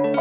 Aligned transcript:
Hello, 0.00 0.16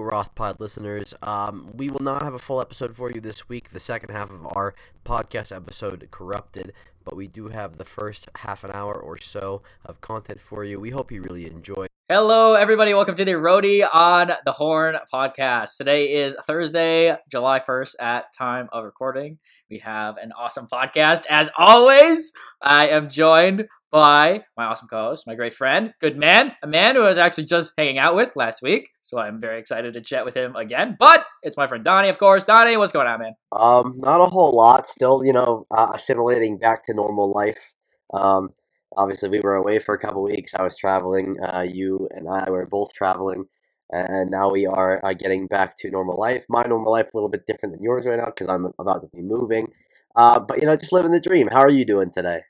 Rothpod 0.00 0.58
listeners. 0.58 1.14
Um, 1.20 1.70
we 1.74 1.90
will 1.90 2.00
not 2.00 2.22
have 2.22 2.32
a 2.32 2.38
full 2.38 2.60
episode 2.60 2.96
for 2.96 3.10
you 3.10 3.20
this 3.20 3.46
week, 3.46 3.70
the 3.70 3.80
second 3.80 4.14
half 4.14 4.30
of 4.30 4.46
our 4.56 4.74
podcast 5.04 5.54
episode, 5.54 6.08
Corrupted, 6.10 6.72
but 7.08 7.16
we 7.16 7.26
do 7.26 7.48
have 7.48 7.78
the 7.78 7.86
first 7.86 8.28
half 8.34 8.62
an 8.64 8.70
hour 8.70 8.94
or 8.94 9.16
so 9.16 9.62
of 9.82 9.98
content 10.02 10.38
for 10.38 10.62
you. 10.62 10.78
We 10.78 10.90
hope 10.90 11.10
you 11.10 11.22
really 11.22 11.46
enjoy. 11.46 11.86
Hello, 12.06 12.52
everybody. 12.52 12.92
Welcome 12.92 13.16
to 13.16 13.24
the 13.24 13.32
Roadie 13.32 13.82
on 13.90 14.32
the 14.44 14.52
Horn 14.52 14.96
podcast. 15.10 15.78
Today 15.78 16.12
is 16.12 16.36
Thursday, 16.46 17.16
July 17.30 17.60
1st 17.60 17.94
at 17.98 18.34
time 18.34 18.68
of 18.72 18.84
recording. 18.84 19.38
We 19.70 19.78
have 19.78 20.18
an 20.18 20.32
awesome 20.32 20.68
podcast. 20.70 21.24
As 21.30 21.48
always, 21.56 22.34
I 22.60 22.88
am 22.88 23.08
joined 23.08 23.68
by 23.90 24.44
my 24.56 24.64
awesome 24.66 24.88
co-host, 24.88 25.26
my 25.26 25.34
great 25.34 25.54
friend, 25.54 25.94
good 26.00 26.16
man, 26.16 26.52
a 26.62 26.66
man 26.66 26.94
who 26.94 27.02
I 27.02 27.08
was 27.08 27.18
actually 27.18 27.46
just 27.46 27.72
hanging 27.78 27.98
out 27.98 28.14
with 28.14 28.36
last 28.36 28.62
week. 28.62 28.90
So 29.00 29.18
I'm 29.18 29.40
very 29.40 29.58
excited 29.58 29.94
to 29.94 30.00
chat 30.00 30.24
with 30.24 30.36
him 30.36 30.54
again. 30.56 30.96
But 30.98 31.24
it's 31.42 31.56
my 31.56 31.66
friend 31.66 31.84
Donnie, 31.84 32.08
of 32.08 32.18
course. 32.18 32.44
Donnie, 32.44 32.76
what's 32.76 32.92
going 32.92 33.06
on, 33.06 33.20
man? 33.20 33.32
Um, 33.52 33.94
not 33.98 34.20
a 34.20 34.26
whole 34.26 34.52
lot. 34.52 34.88
Still, 34.88 35.24
you 35.24 35.32
know, 35.32 35.64
uh, 35.70 35.92
assimilating 35.94 36.58
back 36.58 36.84
to 36.86 36.94
normal 36.94 37.32
life. 37.32 37.74
Um, 38.12 38.50
obviously 38.96 39.28
we 39.28 39.40
were 39.40 39.54
away 39.54 39.78
for 39.78 39.94
a 39.94 39.98
couple 39.98 40.22
weeks. 40.22 40.54
I 40.54 40.62
was 40.62 40.76
traveling. 40.76 41.36
Uh, 41.40 41.66
you 41.68 42.08
and 42.10 42.28
I 42.28 42.50
were 42.50 42.66
both 42.66 42.92
traveling, 42.92 43.44
and 43.90 44.30
now 44.30 44.50
we 44.50 44.66
are 44.66 45.04
uh, 45.04 45.14
getting 45.14 45.46
back 45.46 45.76
to 45.78 45.90
normal 45.90 46.18
life. 46.18 46.44
My 46.48 46.64
normal 46.64 46.92
life 46.92 47.06
a 47.06 47.16
little 47.16 47.28
bit 47.28 47.46
different 47.46 47.74
than 47.74 47.82
yours 47.82 48.06
right 48.06 48.18
now 48.18 48.26
because 48.26 48.48
I'm 48.48 48.72
about 48.78 49.02
to 49.02 49.08
be 49.08 49.22
moving. 49.22 49.72
Uh, 50.16 50.40
but 50.40 50.60
you 50.60 50.66
know, 50.66 50.76
just 50.76 50.92
living 50.92 51.12
the 51.12 51.20
dream. 51.20 51.48
How 51.50 51.60
are 51.60 51.70
you 51.70 51.84
doing 51.84 52.10
today? 52.10 52.40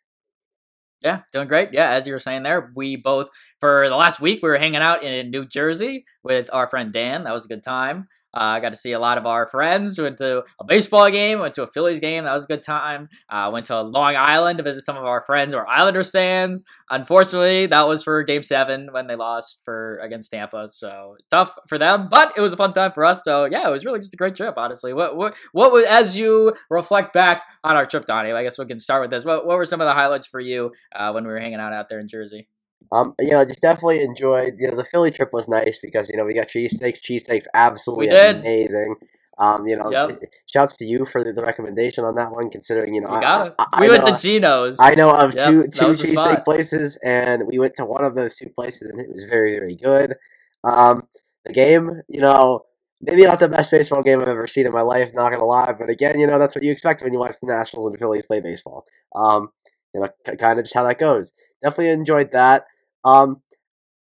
Yeah, 1.02 1.20
doing 1.32 1.46
great. 1.46 1.72
Yeah, 1.72 1.90
as 1.90 2.06
you 2.06 2.12
were 2.12 2.18
saying 2.18 2.42
there, 2.42 2.72
we 2.74 2.96
both 2.96 3.28
for 3.60 3.88
the 3.88 3.96
last 3.96 4.20
week 4.20 4.40
we 4.42 4.48
were 4.48 4.58
hanging 4.58 4.80
out 4.82 5.04
in 5.04 5.30
New 5.30 5.46
Jersey 5.46 6.04
with 6.24 6.50
our 6.52 6.66
friend 6.68 6.92
Dan. 6.92 7.24
That 7.24 7.32
was 7.34 7.44
a 7.44 7.48
good 7.48 7.62
time. 7.64 8.08
Uh, 8.38 8.54
I 8.54 8.60
got 8.60 8.70
to 8.70 8.78
see 8.78 8.92
a 8.92 9.00
lot 9.00 9.18
of 9.18 9.26
our 9.26 9.48
friends. 9.48 9.98
Went 9.98 10.18
to 10.18 10.44
a 10.60 10.64
baseball 10.64 11.10
game. 11.10 11.40
Went 11.40 11.54
to 11.54 11.64
a 11.64 11.66
Phillies 11.66 11.98
game. 11.98 12.22
That 12.22 12.32
was 12.32 12.44
a 12.44 12.46
good 12.46 12.62
time. 12.62 13.08
Uh, 13.28 13.50
went 13.52 13.66
to 13.66 13.80
Long 13.80 14.14
Island 14.14 14.58
to 14.58 14.62
visit 14.62 14.84
some 14.84 14.96
of 14.96 15.04
our 15.04 15.22
friends 15.22 15.52
who 15.52 15.58
are 15.58 15.66
Islanders 15.66 16.10
fans. 16.10 16.64
Unfortunately, 16.88 17.66
that 17.66 17.88
was 17.88 18.04
for 18.04 18.22
Game 18.22 18.44
Seven 18.44 18.90
when 18.92 19.08
they 19.08 19.16
lost 19.16 19.60
for 19.64 19.98
against 19.98 20.30
Tampa. 20.30 20.68
So 20.68 21.16
tough 21.30 21.58
for 21.66 21.78
them, 21.78 22.08
but 22.08 22.32
it 22.36 22.40
was 22.40 22.52
a 22.52 22.56
fun 22.56 22.72
time 22.72 22.92
for 22.92 23.04
us. 23.04 23.24
So 23.24 23.46
yeah, 23.46 23.66
it 23.66 23.72
was 23.72 23.84
really 23.84 23.98
just 23.98 24.14
a 24.14 24.16
great 24.16 24.36
trip. 24.36 24.54
Honestly, 24.56 24.92
what 24.92 25.16
what 25.16 25.34
what 25.52 25.72
was 25.72 25.84
as 25.86 26.16
you 26.16 26.54
reflect 26.70 27.12
back 27.12 27.42
on 27.64 27.74
our 27.74 27.86
trip, 27.86 28.04
Donnie? 28.04 28.30
I 28.30 28.44
guess 28.44 28.58
we 28.58 28.66
can 28.66 28.78
start 28.78 29.02
with 29.02 29.10
this. 29.10 29.24
What 29.24 29.46
what 29.46 29.56
were 29.56 29.66
some 29.66 29.80
of 29.80 29.86
the 29.86 29.94
highlights 29.94 30.28
for 30.28 30.38
you 30.38 30.72
uh, 30.94 31.10
when 31.10 31.24
we 31.24 31.30
were 31.30 31.40
hanging 31.40 31.58
out 31.58 31.72
out 31.72 31.88
there 31.88 31.98
in 31.98 32.06
Jersey? 32.06 32.48
Um, 32.90 33.14
you 33.20 33.32
know, 33.32 33.44
just 33.44 33.60
definitely 33.60 34.00
enjoyed. 34.02 34.54
You 34.58 34.70
know, 34.70 34.76
the 34.76 34.84
Philly 34.84 35.10
trip 35.10 35.32
was 35.32 35.48
nice 35.48 35.78
because 35.78 36.08
you 36.10 36.16
know 36.16 36.24
we 36.24 36.34
got 36.34 36.48
cheesesteaks. 36.48 37.00
Cheesesteaks 37.00 37.44
absolutely 37.54 38.08
amazing. 38.08 38.96
Um, 39.38 39.68
you 39.68 39.76
know, 39.76 39.90
yep. 39.92 40.20
shouts 40.46 40.76
to 40.78 40.84
you 40.84 41.04
for 41.04 41.22
the, 41.22 41.32
the, 41.32 41.42
recommendation 41.42 42.04
on 42.04 42.16
that 42.16 42.32
one. 42.32 42.50
Considering 42.50 42.94
you 42.94 43.00
know, 43.00 43.08
I, 43.08 43.52
I, 43.56 43.80
we 43.80 43.86
I 43.86 43.90
went 43.90 44.04
know, 44.04 44.16
to 44.16 44.20
Geno's. 44.20 44.78
I 44.80 44.94
know 44.94 45.14
of 45.14 45.32
yep, 45.34 45.44
two 45.44 45.62
two 45.64 45.92
cheesesteak 45.92 46.44
places, 46.44 46.96
and 47.04 47.46
we 47.46 47.58
went 47.58 47.76
to 47.76 47.84
one 47.84 48.04
of 48.04 48.16
those 48.16 48.34
two 48.34 48.48
places, 48.48 48.88
and 48.88 48.98
it 48.98 49.08
was 49.08 49.24
very 49.24 49.54
very 49.54 49.76
good. 49.76 50.16
Um, 50.64 51.06
the 51.44 51.52
game, 51.52 52.02
you 52.08 52.20
know, 52.20 52.64
maybe 53.00 53.22
not 53.22 53.38
the 53.38 53.48
best 53.48 53.70
baseball 53.70 54.02
game 54.02 54.20
I've 54.20 54.28
ever 54.28 54.48
seen 54.48 54.66
in 54.66 54.72
my 54.72 54.80
life. 54.80 55.14
Not 55.14 55.30
gonna 55.30 55.44
lie, 55.44 55.72
but 55.72 55.88
again, 55.88 56.18
you 56.18 56.26
know, 56.26 56.40
that's 56.40 56.56
what 56.56 56.64
you 56.64 56.72
expect 56.72 57.02
when 57.02 57.12
you 57.12 57.20
watch 57.20 57.36
the 57.40 57.46
Nationals 57.46 57.86
and 57.86 57.94
the 57.94 57.98
Phillies 57.98 58.26
play 58.26 58.40
baseball. 58.40 58.86
Um, 59.14 59.50
you 59.94 60.00
know, 60.00 60.08
kind 60.36 60.58
of 60.58 60.64
just 60.64 60.74
how 60.74 60.84
that 60.84 60.98
goes. 60.98 61.32
Definitely 61.62 61.90
enjoyed 61.90 62.30
that. 62.32 62.66
Um, 63.04 63.42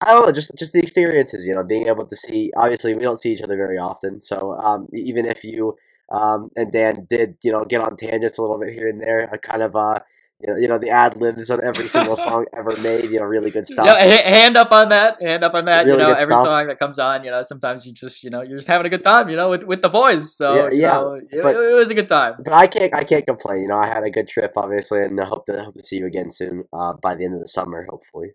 I 0.01 0.13
don't 0.13 0.27
know, 0.27 0.33
just 0.33 0.53
just 0.59 0.73
the 0.73 0.81
experiences, 0.81 1.47
you 1.47 1.55
know, 1.55 1.65
being 1.65 1.87
able 1.89 2.07
to 2.07 2.17
see. 2.17 2.53
Obviously, 2.57 2.95
we 2.95 3.03
don't 3.03 3.21
see 3.21 3.33
each 3.33 3.43
other 3.43 3.57
very 3.57 3.79
often, 3.79 4.21
so 4.21 4.57
um, 4.59 4.89
even 4.93 5.27
if 5.27 5.45
you 5.45 5.77
um, 6.11 6.51
and 6.57 6.73
Dan 6.73 7.07
did, 7.09 7.37
you 7.43 7.53
know, 7.53 7.65
get 7.65 7.81
on 7.81 7.97
tangents 7.97 8.39
a 8.39 8.43
little 8.43 8.59
bit 8.59 8.75
here 8.75 8.89
and 8.89 9.01
there, 9.01 9.29
a 9.33 9.39
kind 9.39 9.63
of 9.63 9.77
uh, 9.77 9.99
you 10.43 10.53
know, 10.53 10.59
you 10.59 10.69
know 10.69 10.79
the 10.79 10.91
ad 10.91 11.17
libs 11.17 11.51
on 11.51 11.63
every 11.63 11.87
single 11.87 12.17
song 12.27 12.47
ever 12.53 12.75
made. 12.83 13.05
You 13.05 13.21
know, 13.21 13.25
really 13.25 13.51
good 13.51 13.67
stuff. 13.67 13.87
Yeah, 13.87 13.97
hand 13.97 14.57
up 14.57 14.73
on 14.73 14.89
that. 14.89 15.23
Hand 15.23 15.45
up 15.45 15.55
on 15.55 15.67
that. 15.67 15.87
Really 15.87 15.99
you 15.99 16.05
know, 16.05 16.13
every 16.13 16.25
stuff. 16.25 16.47
song 16.47 16.67
that 16.67 16.79
comes 16.79 16.99
on. 16.99 17.23
You 17.25 17.31
know, 17.31 17.43
sometimes 17.43 17.87
you 17.87 17.93
just, 17.93 18.25
you 18.25 18.31
know, 18.31 18.43
you're 18.43 18.59
just 18.59 18.69
having 18.69 18.87
a 18.87 18.91
good 18.91 19.05
time. 19.05 19.29
You 19.29 19.37
know, 19.37 19.51
with, 19.51 19.63
with 19.63 19.83
the 19.83 19.89
boys. 19.89 20.37
So 20.37 20.55
yeah, 20.55 20.71
yeah 20.73 20.93
know, 20.93 21.21
but, 21.43 21.57
it, 21.57 21.71
it, 21.71 21.75
was 21.75 21.91
a 21.91 21.95
good 21.95 22.09
time. 22.09 22.35
But 22.43 22.53
I 22.53 22.67
can't, 22.67 22.93
I 22.93 23.05
can't 23.05 23.25
complain. 23.25 23.63
You 23.63 23.69
know, 23.69 23.77
I 23.77 23.87
had 23.87 24.03
a 24.03 24.11
good 24.11 24.27
trip, 24.27 24.53
obviously, 24.57 25.03
and 25.03 25.21
I 25.21 25.25
hope 25.27 25.47
to 25.47 25.63
hope 25.63 25.75
to 25.75 25.87
see 25.87 25.99
you 25.99 26.07
again 26.07 26.31
soon. 26.31 26.65
Uh, 26.73 26.95
by 27.01 27.15
the 27.15 27.25
end 27.25 27.35
of 27.35 27.41
the 27.41 27.49
summer, 27.49 27.87
hopefully. 27.89 28.33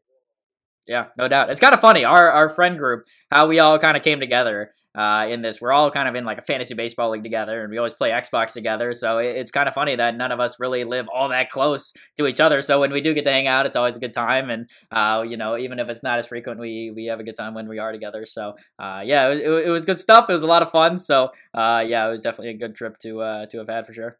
Yeah, 0.87 1.07
no 1.17 1.27
doubt. 1.27 1.49
It's 1.49 1.59
kind 1.59 1.73
of 1.73 1.81
funny. 1.81 2.05
Our 2.05 2.31
our 2.31 2.49
friend 2.49 2.77
group, 2.77 3.05
how 3.29 3.47
we 3.47 3.59
all 3.59 3.77
kind 3.77 3.97
of 3.97 4.03
came 4.03 4.19
together 4.19 4.71
uh, 4.95 5.27
in 5.29 5.41
this. 5.41 5.59
We're 5.59 5.73
all 5.73 5.91
kind 5.91 6.07
of 6.07 6.15
in 6.15 6.23
like 6.23 6.37
a 6.37 6.41
fantasy 6.41 6.73
baseball 6.73 7.11
league 7.11 7.23
together, 7.23 7.61
and 7.61 7.69
we 7.69 7.77
always 7.77 7.93
play 7.93 8.11
Xbox 8.11 8.53
together. 8.53 8.93
So 8.93 9.19
it, 9.19 9.35
it's 9.35 9.51
kind 9.51 9.67
of 9.67 9.75
funny 9.75 9.95
that 9.95 10.15
none 10.15 10.31
of 10.31 10.39
us 10.39 10.59
really 10.59 10.85
live 10.85 11.07
all 11.13 11.29
that 11.29 11.51
close 11.51 11.93
to 12.17 12.25
each 12.25 12.39
other. 12.39 12.61
So 12.61 12.79
when 12.79 12.91
we 12.91 13.01
do 13.01 13.13
get 13.13 13.25
to 13.25 13.31
hang 13.31 13.47
out, 13.47 13.65
it's 13.65 13.75
always 13.75 13.97
a 13.97 13.99
good 13.99 14.13
time. 14.13 14.49
And 14.49 14.69
uh, 14.91 15.25
you 15.27 15.35
know, 15.35 15.57
even 15.57 15.79
if 15.79 15.89
it's 15.89 16.03
not 16.03 16.19
as 16.19 16.27
frequent, 16.27 16.59
we 16.59 16.91
we 16.95 17.05
have 17.05 17.19
a 17.19 17.23
good 17.23 17.37
time 17.37 17.53
when 17.53 17.67
we 17.67 17.79
are 17.79 17.91
together. 17.91 18.25
So 18.25 18.55
uh, 18.79 19.03
yeah, 19.05 19.29
it, 19.29 19.39
it, 19.39 19.67
it, 19.67 19.69
was 19.69 19.85
good 19.85 19.99
stuff. 19.99 20.29
It 20.29 20.33
was 20.33 20.43
a 20.43 20.47
lot 20.47 20.63
of 20.63 20.71
fun. 20.71 20.97
So 20.97 21.31
uh, 21.53 21.83
yeah, 21.85 22.07
it 22.07 22.11
was 22.11 22.21
definitely 22.21 22.51
a 22.51 22.57
good 22.57 22.75
trip 22.75 22.97
to 22.99 23.21
uh, 23.21 23.45
to 23.47 23.57
have 23.59 23.69
had 23.69 23.85
for 23.85 23.93
sure. 23.93 24.17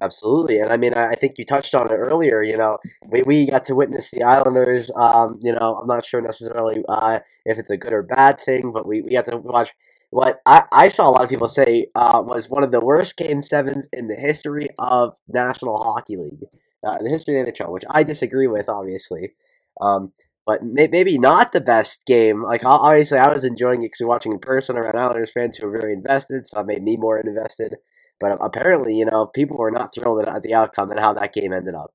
Absolutely, 0.00 0.58
and 0.60 0.72
I 0.72 0.76
mean, 0.76 0.94
I 0.94 1.14
think 1.14 1.36
you 1.36 1.44
touched 1.44 1.74
on 1.74 1.90
it 1.90 1.96
earlier. 1.96 2.42
You 2.42 2.56
know, 2.56 2.78
we, 3.08 3.22
we 3.22 3.50
got 3.50 3.64
to 3.64 3.74
witness 3.74 4.10
the 4.10 4.22
Islanders. 4.22 4.90
Um, 4.96 5.38
you 5.42 5.52
know, 5.52 5.76
I'm 5.76 5.86
not 5.86 6.04
sure 6.04 6.20
necessarily 6.20 6.82
uh, 6.88 7.20
if 7.44 7.58
it's 7.58 7.70
a 7.70 7.76
good 7.76 7.92
or 7.92 8.02
bad 8.02 8.40
thing, 8.40 8.72
but 8.72 8.86
we, 8.86 9.02
we 9.02 9.10
got 9.10 9.26
to 9.26 9.36
watch 9.36 9.74
what 10.10 10.40
I, 10.46 10.64
I 10.72 10.88
saw 10.88 11.08
a 11.08 11.12
lot 11.12 11.22
of 11.24 11.28
people 11.28 11.48
say 11.48 11.86
uh, 11.94 12.22
was 12.24 12.50
one 12.50 12.64
of 12.64 12.70
the 12.70 12.84
worst 12.84 13.16
game 13.16 13.42
sevens 13.42 13.88
in 13.92 14.08
the 14.08 14.16
history 14.16 14.68
of 14.78 15.16
National 15.28 15.78
Hockey 15.82 16.16
League, 16.16 16.44
uh, 16.84 16.98
the 16.98 17.08
history 17.10 17.38
of 17.38 17.46
the 17.46 17.52
NHL, 17.52 17.72
which 17.72 17.84
I 17.90 18.02
disagree 18.02 18.46
with, 18.46 18.68
obviously. 18.68 19.32
Um, 19.80 20.12
but 20.46 20.64
may, 20.64 20.88
maybe 20.88 21.16
not 21.18 21.52
the 21.52 21.60
best 21.60 22.06
game. 22.06 22.42
Like 22.42 22.64
obviously, 22.64 23.18
I 23.18 23.32
was 23.32 23.44
enjoying 23.44 23.82
it 23.82 23.86
because 23.86 24.00
we 24.00 24.06
are 24.06 24.08
watching 24.08 24.32
in 24.32 24.38
person 24.40 24.76
around 24.76 24.96
Islanders 24.96 25.32
fans 25.32 25.56
who 25.56 25.66
were 25.66 25.78
very 25.78 25.92
invested, 25.92 26.46
so 26.46 26.60
it 26.60 26.66
made 26.66 26.82
me 26.82 26.96
more 26.96 27.18
invested. 27.20 27.76
But 28.20 28.38
apparently, 28.40 28.94
you 28.94 29.06
know, 29.06 29.26
people 29.26 29.56
were 29.56 29.70
not 29.70 29.94
thrilled 29.94 30.22
at 30.24 30.42
the 30.42 30.54
outcome 30.54 30.90
and 30.90 31.00
how 31.00 31.14
that 31.14 31.32
game 31.32 31.52
ended 31.52 31.74
up. 31.74 31.92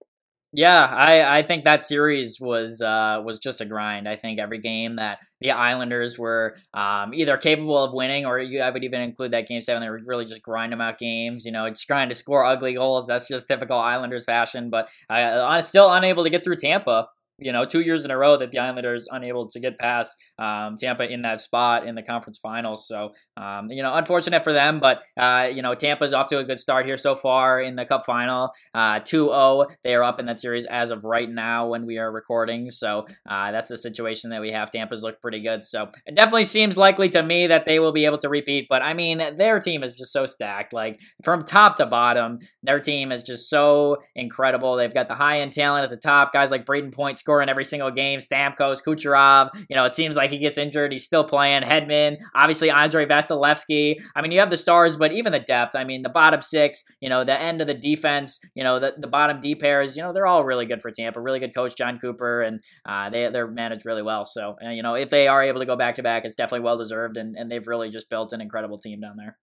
Yeah, 0.58 0.86
I, 0.86 1.40
I 1.40 1.44
think 1.44 1.66
that 1.66 1.84
series 1.84 2.40
was 2.40 2.82
uh, 2.82 3.22
was 3.26 3.40
just 3.40 3.60
a 3.60 3.66
grind. 3.66 4.08
I 4.08 4.16
think 4.16 4.40
every 4.40 4.60
game 4.60 4.96
that 4.96 5.20
the 5.42 5.52
Islanders 5.52 6.18
were 6.18 6.56
um, 6.74 7.14
either 7.14 7.36
capable 7.36 7.78
of 7.78 7.94
winning, 7.94 8.26
or 8.26 8.40
you, 8.40 8.62
I 8.62 8.70
would 8.70 8.86
even 8.86 9.02
include 9.02 9.32
that 9.32 9.50
game 9.50 9.60
seven. 9.60 9.82
They 9.82 9.90
were 9.90 10.00
really 10.06 10.24
just 10.24 10.42
grind 10.42 10.72
them 10.72 10.80
out 10.80 10.98
games. 10.98 11.46
You 11.46 11.52
know, 11.52 11.70
just 11.70 11.88
trying 11.88 12.08
to 12.08 12.16
score 12.16 12.46
ugly 12.46 12.74
goals. 12.74 13.06
That's 13.06 13.28
just 13.28 13.50
typical 13.50 13.78
Islanders 13.78 14.24
fashion. 14.24 14.70
But 14.70 14.88
I'm 15.10 15.62
still 15.62 15.92
unable 15.92 16.24
to 16.24 16.30
get 16.30 16.46
through 16.46 16.56
Tampa 16.56 17.10
you 17.38 17.52
know, 17.52 17.66
two 17.66 17.82
years 17.82 18.06
in 18.06 18.12
a 18.12 18.18
row 18.18 18.38
that 18.38 18.52
the 18.52 18.60
Islanders 18.60 19.08
unable 19.12 19.48
to 19.50 19.60
get 19.60 19.78
past 19.78 20.16
um, 20.40 20.78
Tampa 20.78 21.12
in 21.12 21.24
that 21.24 21.42
spot 21.42 21.86
in 21.86 21.96
the 21.96 22.02
conference 22.02 22.40
finals. 22.40 22.88
So, 22.88 23.12
um, 23.36 23.70
you 23.70 23.84
know, 23.84 23.94
unfortunate 23.94 24.44
for 24.44 24.54
them, 24.54 24.80
but, 24.80 25.04
uh, 25.18 25.50
you 25.54 25.62
know, 25.62 25.76
Tampa's 25.76 26.14
off 26.14 26.28
to 26.30 26.38
a 26.38 26.44
good 26.44 26.60
start 26.60 26.86
here 26.86 26.98
so 26.98 27.16
far 27.16 27.60
in 27.60 27.76
the 27.76 27.86
cup 27.86 28.06
final. 28.06 28.52
Uh, 28.74 29.00
2 29.00 29.28
0, 29.28 29.68
they 29.84 29.96
are 29.96 30.04
up 30.04 30.20
in 30.20 30.28
that 30.28 30.40
series 30.40 30.66
as 30.66 30.92
of 30.92 31.04
right 31.04 31.30
now 31.30 31.68
when 31.68 31.86
we 31.86 31.98
are 31.98 32.12
recording. 32.12 32.72
So, 32.72 33.06
uh, 33.30 33.52
that's 33.52 33.68
the 33.68 33.78
situation 33.78 34.30
that 34.30 34.42
we 34.42 34.52
have. 34.52 34.72
Tampa's 34.72 35.04
looked 35.04 35.22
pretty 35.22 35.42
good. 35.42 35.64
So, 35.66 35.90
it 36.06 36.16
definitely 36.16 36.46
seems 36.46 36.78
likely 36.78 37.10
to 37.10 37.22
me 37.22 37.48
that 37.48 37.66
they 37.66 37.80
will 37.80 37.94
be 37.94 38.06
able 38.06 38.20
to 38.20 38.30
repeat. 38.30 38.68
But, 38.70 38.82
I 38.82 38.94
mean, 38.94 39.18
their 39.38 39.60
team 39.60 39.84
is 39.84 39.96
just 39.96 40.14
so 40.14 40.26
stacked. 40.26 40.72
Like, 40.72 41.02
from 41.24 41.44
top 41.44 41.76
to 41.78 41.86
bottom, 41.86 42.40
their 42.64 42.80
team 42.80 43.12
is 43.12 43.24
just 43.24 43.50
so 43.50 43.98
incredible. 44.16 44.76
They've 44.76 44.94
got 44.94 45.08
the 45.08 45.16
high 45.16 45.40
end 45.40 45.54
talent 45.54 45.84
at 45.84 45.90
the 45.90 45.98
top, 45.98 46.32
guys 46.32 46.52
like 46.52 46.66
Brayden 46.66 46.94
Point 46.94 47.18
scoring 47.26 47.50
every 47.50 47.66
single 47.66 47.90
game. 47.90 48.20
Stamkos, 48.20 48.84
Kucherov, 48.84 49.50
you 49.68 49.76
know, 49.76 49.84
it 49.84 49.94
seems 49.96 50.16
like 50.16 50.30
he 50.30 50.38
gets 50.38 50.60
injured. 50.60 50.92
He's 50.92 51.04
still 51.04 51.24
playing. 51.24 51.64
Hedman, 51.64 52.18
obviously 52.36 52.70
Andrei 52.70 53.08
Vasilevskiy. 53.08 53.96
I 54.16 54.22
mean, 54.22 54.32
you 54.32 54.40
have 54.40 54.52
the 54.52 54.58
stars, 54.58 54.96
but 54.96 55.12
even 55.12 55.32
the 55.32 55.40
depth. 55.40 55.76
I 55.76 55.84
mean, 55.84 56.04
the 56.04 56.10
bottom 56.10 56.44
six, 56.44 56.84
you 57.02 57.10
know, 57.10 57.24
the 57.24 57.40
end 57.40 57.62
of 57.62 57.68
the 57.68 57.74
defense, 57.74 58.40
you 58.54 58.64
know, 58.64 58.80
the, 58.80 58.94
the 59.00 59.08
bottom 59.08 59.42
D 59.42 59.56
pairs, 59.56 59.98
you 59.98 60.04
know, 60.04 60.14
they're 60.14 60.28
all 60.28 60.46
really 60.46 60.68
good 60.68 60.84
for 60.84 60.92
Tampa. 60.92 61.20
Really 61.20 61.40
good 61.40 61.56
coach, 61.56 61.76
Jon 61.76 61.98
Cooper, 61.98 62.42
and 62.42 62.60
uh, 62.88 63.10
they, 63.10 63.30
they're 63.32 63.48
managed 63.48 63.88
really 63.88 64.04
well. 64.04 64.26
So, 64.26 64.56
uh, 64.64 64.70
you 64.70 64.84
know, 64.84 64.94
if 64.94 65.10
they 65.10 65.28
are 65.28 65.42
able 65.42 65.62
to 65.62 65.66
go 65.66 65.76
back 65.76 65.96
to 65.96 66.04
back, 66.04 66.26
it's 66.26 66.36
definitely 66.36 66.66
well 66.66 66.78
deserved, 66.78 67.18
and, 67.18 67.36
and 67.36 67.52
they've 67.52 67.66
really 67.66 67.90
just 67.90 68.10
built 68.10 68.34
an 68.34 68.42
incredible 68.42 68.78
team 68.78 69.00
down 69.00 69.18
there. 69.18 69.38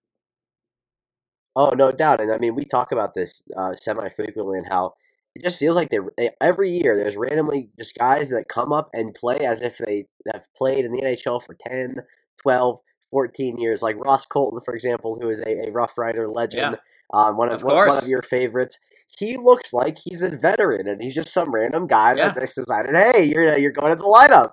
Oh, 1.57 1.71
no 1.71 1.91
doubt. 1.91 2.21
And 2.21 2.31
I 2.31 2.39
mean, 2.39 2.55
we 2.55 2.65
talk 2.65 2.93
about 2.93 3.15
this 3.15 3.43
uh, 3.57 3.75
semi 3.75 4.09
frequently 4.09 4.59
and 4.59 4.67
how 4.69 4.95
it 5.35 5.43
just 5.43 5.59
feels 5.59 5.77
like 5.77 5.91
they 5.91 6.31
every 6.41 6.71
year 6.71 6.97
there's 6.97 7.17
randomly 7.17 7.71
just 7.79 7.97
guys 7.97 8.31
that 8.31 8.49
come 8.49 8.73
up 8.73 8.91
and 8.93 9.15
play 9.15 9.39
as 9.39 9.63
if 9.63 9.79
they 9.79 10.07
have 10.33 10.47
played 10.57 10.85
in 10.85 10.93
the 10.93 11.01
NHL 11.01 11.43
for 11.45 11.55
10, 11.55 12.03
12, 12.43 12.79
14 13.11 13.57
years. 13.59 13.83
Like 13.83 13.97
Ross 13.97 14.27
Colton, 14.27 14.61
for 14.61 14.75
example, 14.75 15.19
who 15.21 15.29
is 15.29 15.41
a, 15.41 15.69
a 15.69 15.71
Rough 15.71 15.97
Rider 15.97 16.29
legend, 16.29 16.79
yeah. 16.79 17.19
um, 17.19 17.37
one 17.37 17.49
of, 17.49 17.57
of 17.57 17.63
one, 17.63 17.89
one, 17.89 17.99
of 17.99 18.09
your 18.09 18.23
favorites. 18.23 18.79
He 19.19 19.37
looks 19.37 19.73
like 19.73 19.99
he's 19.99 20.23
a 20.23 20.31
veteran, 20.31 20.89
and 20.89 21.03
he's 21.03 21.15
just 21.15 21.33
some 21.33 21.53
random 21.53 21.87
guy 21.87 22.15
yeah. 22.15 22.31
that 22.31 22.41
just 22.41 22.57
decided, 22.57 22.97
"Hey, 22.97 23.25
you're 23.25 23.57
you're 23.57 23.71
going 23.73 23.91
to 23.91 23.97
the 23.97 24.05
lineup." 24.05 24.53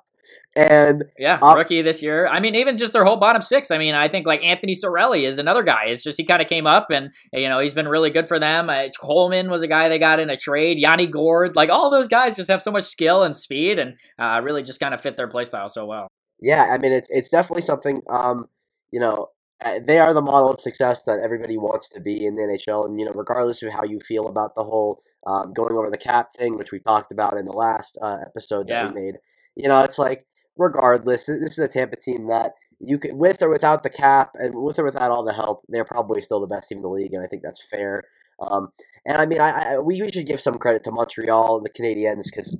And 0.55 1.05
yeah, 1.17 1.39
uh, 1.41 1.55
rookie 1.55 1.81
this 1.81 2.01
year. 2.01 2.27
I 2.27 2.39
mean, 2.39 2.55
even 2.55 2.77
just 2.77 2.91
their 2.91 3.05
whole 3.05 3.17
bottom 3.17 3.41
six. 3.41 3.71
I 3.71 3.77
mean, 3.77 3.93
I 3.93 4.07
think 4.07 4.25
like 4.25 4.43
Anthony 4.43 4.73
Cirelli 4.73 5.23
is 5.23 5.37
another 5.37 5.63
guy. 5.63 5.85
It's 5.85 6.03
just 6.03 6.17
he 6.17 6.25
kind 6.25 6.41
of 6.41 6.47
came 6.47 6.65
up 6.65 6.87
and 6.89 7.13
you 7.31 7.47
know 7.47 7.59
he's 7.59 7.73
been 7.73 7.87
really 7.87 8.09
good 8.09 8.27
for 8.27 8.39
them. 8.39 8.69
Uh, 8.69 8.87
Coleman 8.99 9.49
was 9.49 9.61
a 9.61 9.67
guy 9.67 9.89
they 9.89 9.99
got 9.99 10.19
in 10.19 10.29
a 10.29 10.37
trade. 10.37 10.79
Yanni 10.79 11.07
Gourde, 11.07 11.55
like 11.55 11.69
all 11.69 11.89
those 11.89 12.07
guys, 12.07 12.35
just 12.35 12.49
have 12.49 12.61
so 12.61 12.71
much 12.71 12.83
skill 12.83 13.23
and 13.23 13.35
speed, 13.35 13.79
and 13.79 13.95
uh, 14.17 14.41
really 14.43 14.63
just 14.63 14.79
kind 14.79 14.93
of 14.93 15.01
fit 15.01 15.17
their 15.17 15.27
play 15.27 15.45
style 15.45 15.69
so 15.69 15.85
well. 15.85 16.07
Yeah, 16.41 16.63
I 16.71 16.77
mean, 16.77 16.93
it's 16.93 17.09
it's 17.11 17.29
definitely 17.29 17.61
something. 17.61 18.01
Um, 18.09 18.47
you 18.91 18.99
know, 18.99 19.27
uh, 19.63 19.79
they 19.85 19.99
are 19.99 20.13
the 20.13 20.21
model 20.21 20.51
of 20.51 20.61
success 20.61 21.03
that 21.03 21.19
everybody 21.19 21.57
wants 21.57 21.89
to 21.89 21.99
be 21.99 22.25
in 22.25 22.35
the 22.35 22.43
NHL. 22.43 22.85
And, 22.85 22.97
you 22.97 23.05
know, 23.05 23.11
regardless 23.13 23.61
of 23.61 23.71
how 23.71 23.83
you 23.83 23.99
feel 23.99 24.27
about 24.27 24.55
the 24.55 24.63
whole 24.63 25.01
um, 25.27 25.51
going 25.53 25.75
over 25.75 25.89
the 25.89 25.97
cap 25.97 26.31
thing, 26.31 26.57
which 26.57 26.71
we 26.71 26.79
talked 26.79 27.11
about 27.11 27.37
in 27.37 27.45
the 27.45 27.51
last 27.51 27.97
uh, 28.01 28.19
episode 28.25 28.67
that 28.67 28.85
yeah. 28.85 28.87
we 28.87 28.93
made, 28.93 29.15
you 29.59 29.67
know, 29.67 29.81
it's 29.83 29.99
like 29.99 30.25
regardless, 30.57 31.25
this 31.25 31.57
is 31.57 31.59
a 31.59 31.67
Tampa 31.67 31.97
team 31.97 32.27
that 32.27 32.53
you 32.79 32.97
can, 32.97 33.17
with 33.17 33.41
or 33.41 33.49
without 33.49 33.83
the 33.83 33.89
cap 33.89 34.31
and 34.35 34.55
with 34.55 34.79
or 34.79 34.85
without 34.85 35.11
all 35.11 35.23
the 35.23 35.33
help, 35.33 35.63
they're 35.67 35.83
probably 35.85 36.21
still 36.21 36.39
the 36.39 36.47
best 36.47 36.69
team 36.69 36.77
in 36.77 36.81
the 36.83 36.89
league, 36.89 37.13
and 37.13 37.23
I 37.23 37.27
think 37.27 37.43
that's 37.43 37.61
fair. 37.61 38.03
Um, 38.41 38.69
and 39.05 39.17
I 39.17 39.25
mean, 39.25 39.41
I, 39.41 39.73
I 39.73 39.79
we, 39.79 40.01
we 40.01 40.09
should 40.09 40.25
give 40.25 40.39
some 40.39 40.57
credit 40.57 40.83
to 40.85 40.91
Montreal 40.91 41.57
and 41.57 41.65
the 41.65 41.69
Canadiens 41.69 42.25
because 42.25 42.55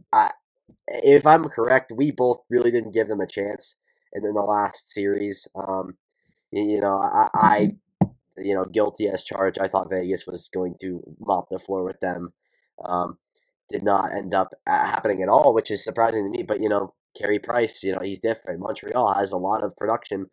if 0.87 1.25
I'm 1.25 1.45
correct, 1.45 1.93
we 1.95 2.11
both 2.11 2.39
really 2.49 2.71
didn't 2.71 2.93
give 2.93 3.07
them 3.07 3.21
a 3.21 3.27
chance 3.27 3.75
in, 4.13 4.25
in 4.25 4.33
the 4.33 4.41
last 4.41 4.91
series. 4.91 5.47
Um, 5.55 5.95
you, 6.51 6.63
you 6.63 6.81
know, 6.81 6.97
I, 6.97 7.29
I, 7.33 7.69
you 8.37 8.55
know, 8.55 8.65
guilty 8.65 9.07
as 9.07 9.23
charged. 9.23 9.59
I 9.59 9.67
thought 9.67 9.89
Vegas 9.89 10.25
was 10.27 10.49
going 10.49 10.75
to 10.81 11.01
mop 11.19 11.47
the 11.49 11.59
floor 11.59 11.83
with 11.85 11.99
them. 12.01 12.33
Um, 12.83 13.17
did 13.69 13.83
not 13.83 14.11
end 14.13 14.33
up 14.33 14.53
uh, 14.67 14.85
happening 14.85 15.21
at 15.21 15.29
all, 15.29 15.53
which 15.53 15.71
is 15.71 15.83
surprising 15.83 16.25
to 16.25 16.37
me. 16.37 16.43
But 16.43 16.61
you 16.61 16.69
know, 16.69 16.93
Carey 17.17 17.39
Price, 17.39 17.83
you 17.83 17.93
know, 17.93 18.01
he's 18.01 18.19
different. 18.19 18.59
Montreal 18.59 19.13
has 19.13 19.31
a 19.31 19.37
lot 19.37 19.63
of 19.63 19.75
production, 19.77 20.27